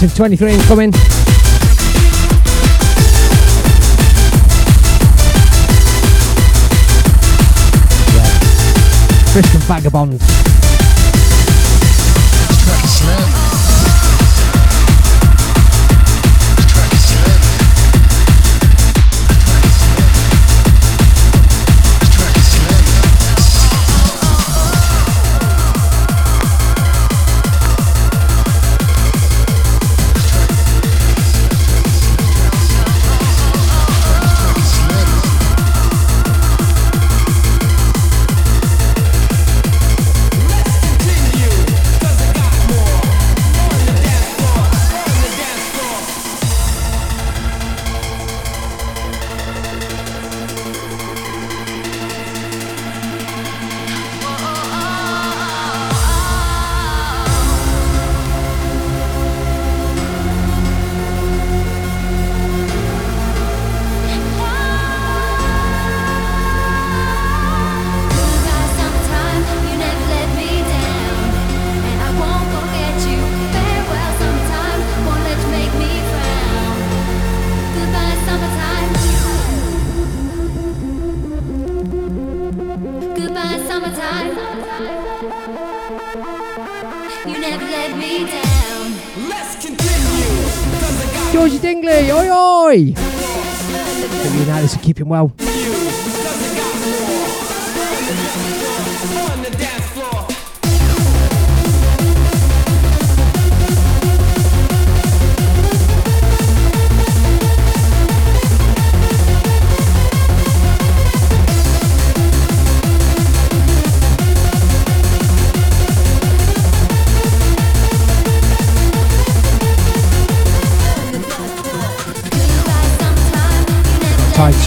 selection 0.02 0.16
23 0.16 0.52
incoming. 0.52 0.92
Yeah. 8.12 8.38
Christian 9.32 9.60
Vagabond. 9.60 10.51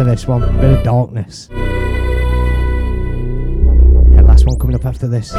for 0.00 0.04
this 0.04 0.26
one. 0.26 0.42
A 0.42 0.52
bit 0.62 0.78
of 0.78 0.82
darkness. 0.82 1.50
Yeah, 1.50 1.58
last 4.22 4.46
one 4.46 4.58
coming 4.58 4.74
up 4.74 4.86
after 4.86 5.06
this. 5.06 5.30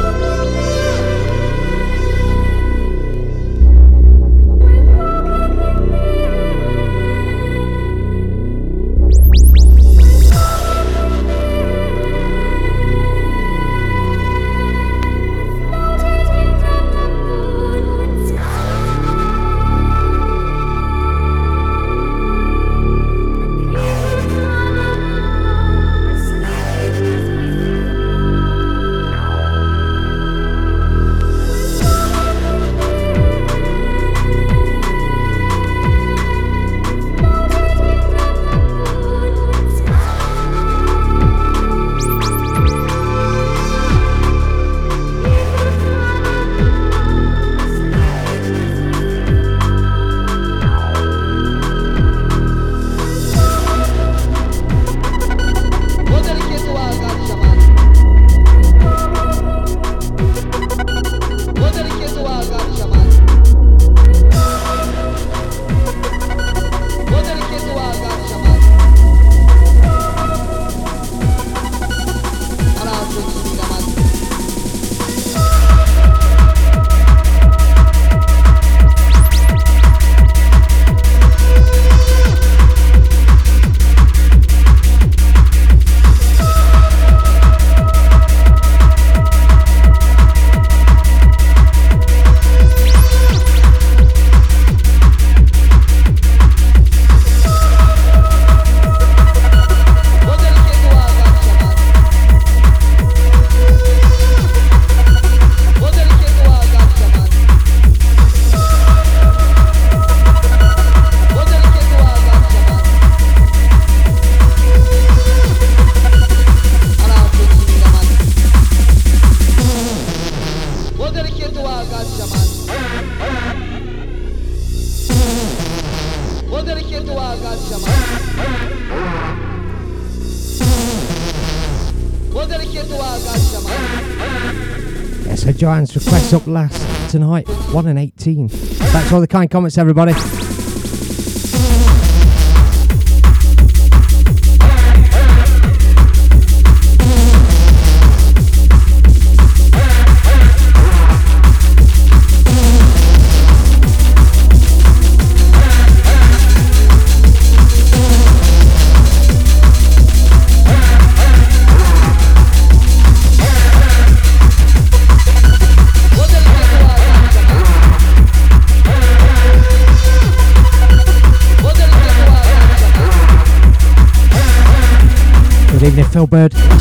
Brian's 135.72 135.96
request 135.96 136.34
up 136.34 136.46
last 136.46 137.10
tonight, 137.10 137.48
1 137.48 137.86
and 137.86 137.98
18. 137.98 138.46
Thanks 138.50 139.08
for 139.08 139.14
all 139.14 139.20
the 139.22 139.26
kind 139.26 139.50
comments, 139.50 139.78
everybody. 139.78 140.12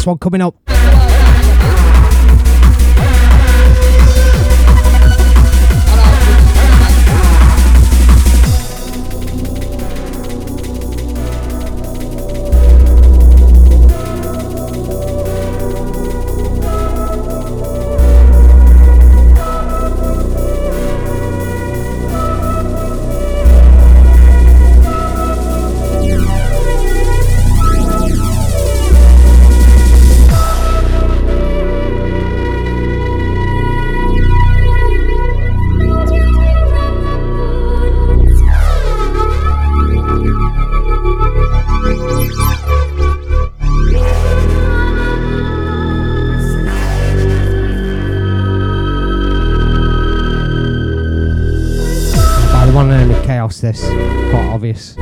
last 0.01 0.07
one 0.07 0.17
coming 0.17 0.41
up. 0.41 0.55
This 53.61 53.83
quite 54.31 54.49
obvious. 54.49 55.00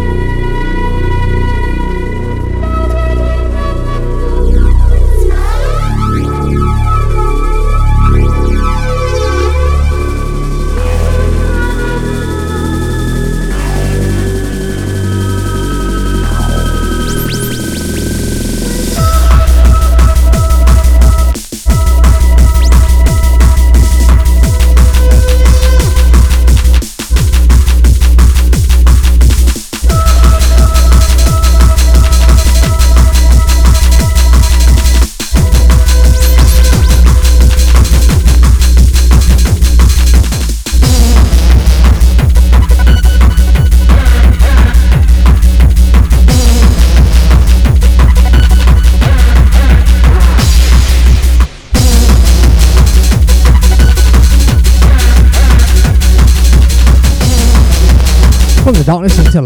From 58.89 59.03
the 59.03 59.07
darkness 59.07 59.35
into 59.35 59.41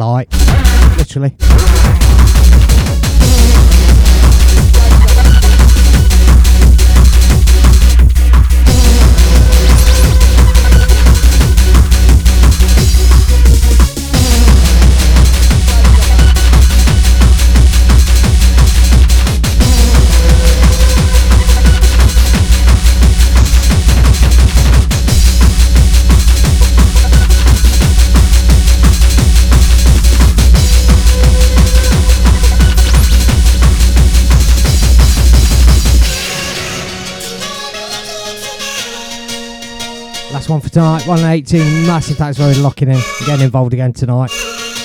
One 40.50 40.60
for 40.60 40.70
tonight, 40.70 41.08
118. 41.08 41.88
Massive 41.88 42.18
thanks 42.18 42.38
for 42.38 42.54
locking 42.62 42.90
in, 42.90 43.00
getting 43.26 43.46
involved 43.46 43.72
again 43.74 43.94
tonight. 43.94 44.30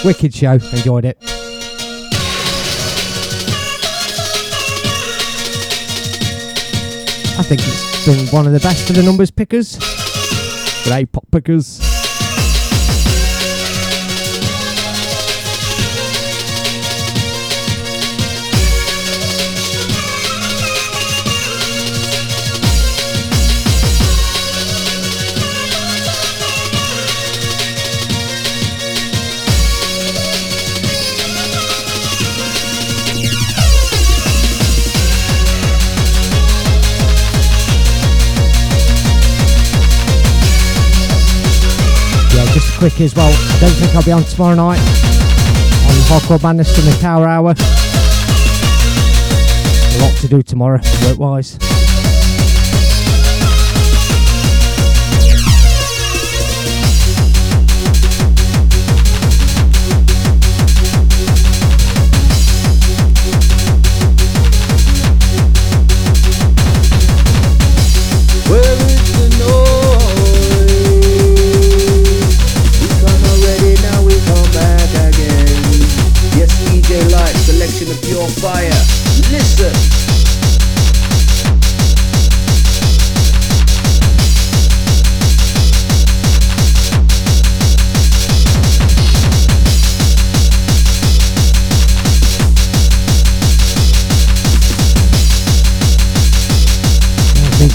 Wicked 0.05 0.33
show, 0.33 0.53
enjoyed 0.53 1.05
it. 1.05 1.19
I 7.37 7.43
think 7.43 7.61
it's 7.65 8.07
been 8.07 8.27
one 8.29 8.47
of 8.47 8.53
the 8.53 8.61
best 8.61 8.87
for 8.87 8.93
the 8.93 9.03
numbers 9.03 9.31
pickers. 9.33 9.79
Great 10.85 11.11
pop 11.11 11.29
pickers. 11.31 11.88
Quick 42.79 43.01
as 43.01 43.15
well. 43.15 43.29
I 43.29 43.61
don't 43.61 43.71
think 43.73 43.95
I'll 43.95 44.05
be 44.05 44.13
on 44.13 44.23
tomorrow 44.23 44.55
night 44.55 44.79
on 44.79 45.97
Hardcore 46.07 46.41
Madness 46.41 46.75
from 46.77 46.85
the 46.85 46.97
Tower 47.01 47.27
Hour. 47.27 47.55
A 49.91 49.99
lot 50.01 50.17
to 50.19 50.29
do 50.29 50.43
tomorrow, 50.43 50.81
work 51.05 51.19
wise. 51.19 51.68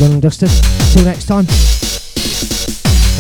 And 0.04 0.22
dusted. 0.22 0.50
Till 0.92 1.06
next 1.06 1.28
time. 1.28 1.48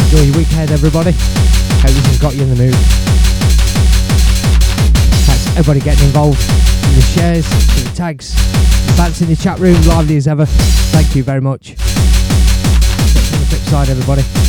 Enjoy 0.03 0.21
your 0.21 0.37
weekend, 0.37 0.69
everybody. 0.69 1.11
Hope 1.11 1.91
this 1.91 2.05
has 2.07 2.19
got 2.19 2.35
you 2.35 2.43
in 2.43 2.49
the 2.49 2.57
mood. 2.57 2.75
Thanks 5.25 5.47
everybody 5.55 5.79
getting 5.79 6.05
involved 6.07 6.41
in 6.41 6.95
the 6.95 7.01
shares, 7.15 7.45
in 7.77 7.85
the 7.89 7.93
tags, 7.95 8.33
the 8.97 9.17
in 9.21 9.29
the 9.29 9.35
chat 9.37 9.59
room, 9.59 9.81
lively 9.83 10.17
as 10.17 10.27
ever. 10.27 10.45
Thank 10.45 11.15
you 11.15 11.23
very 11.23 11.41
much. 11.41 11.69
On 11.69 11.77
the 13.39 13.47
flip 13.47 13.61
side, 13.61 13.87
everybody. 13.87 14.42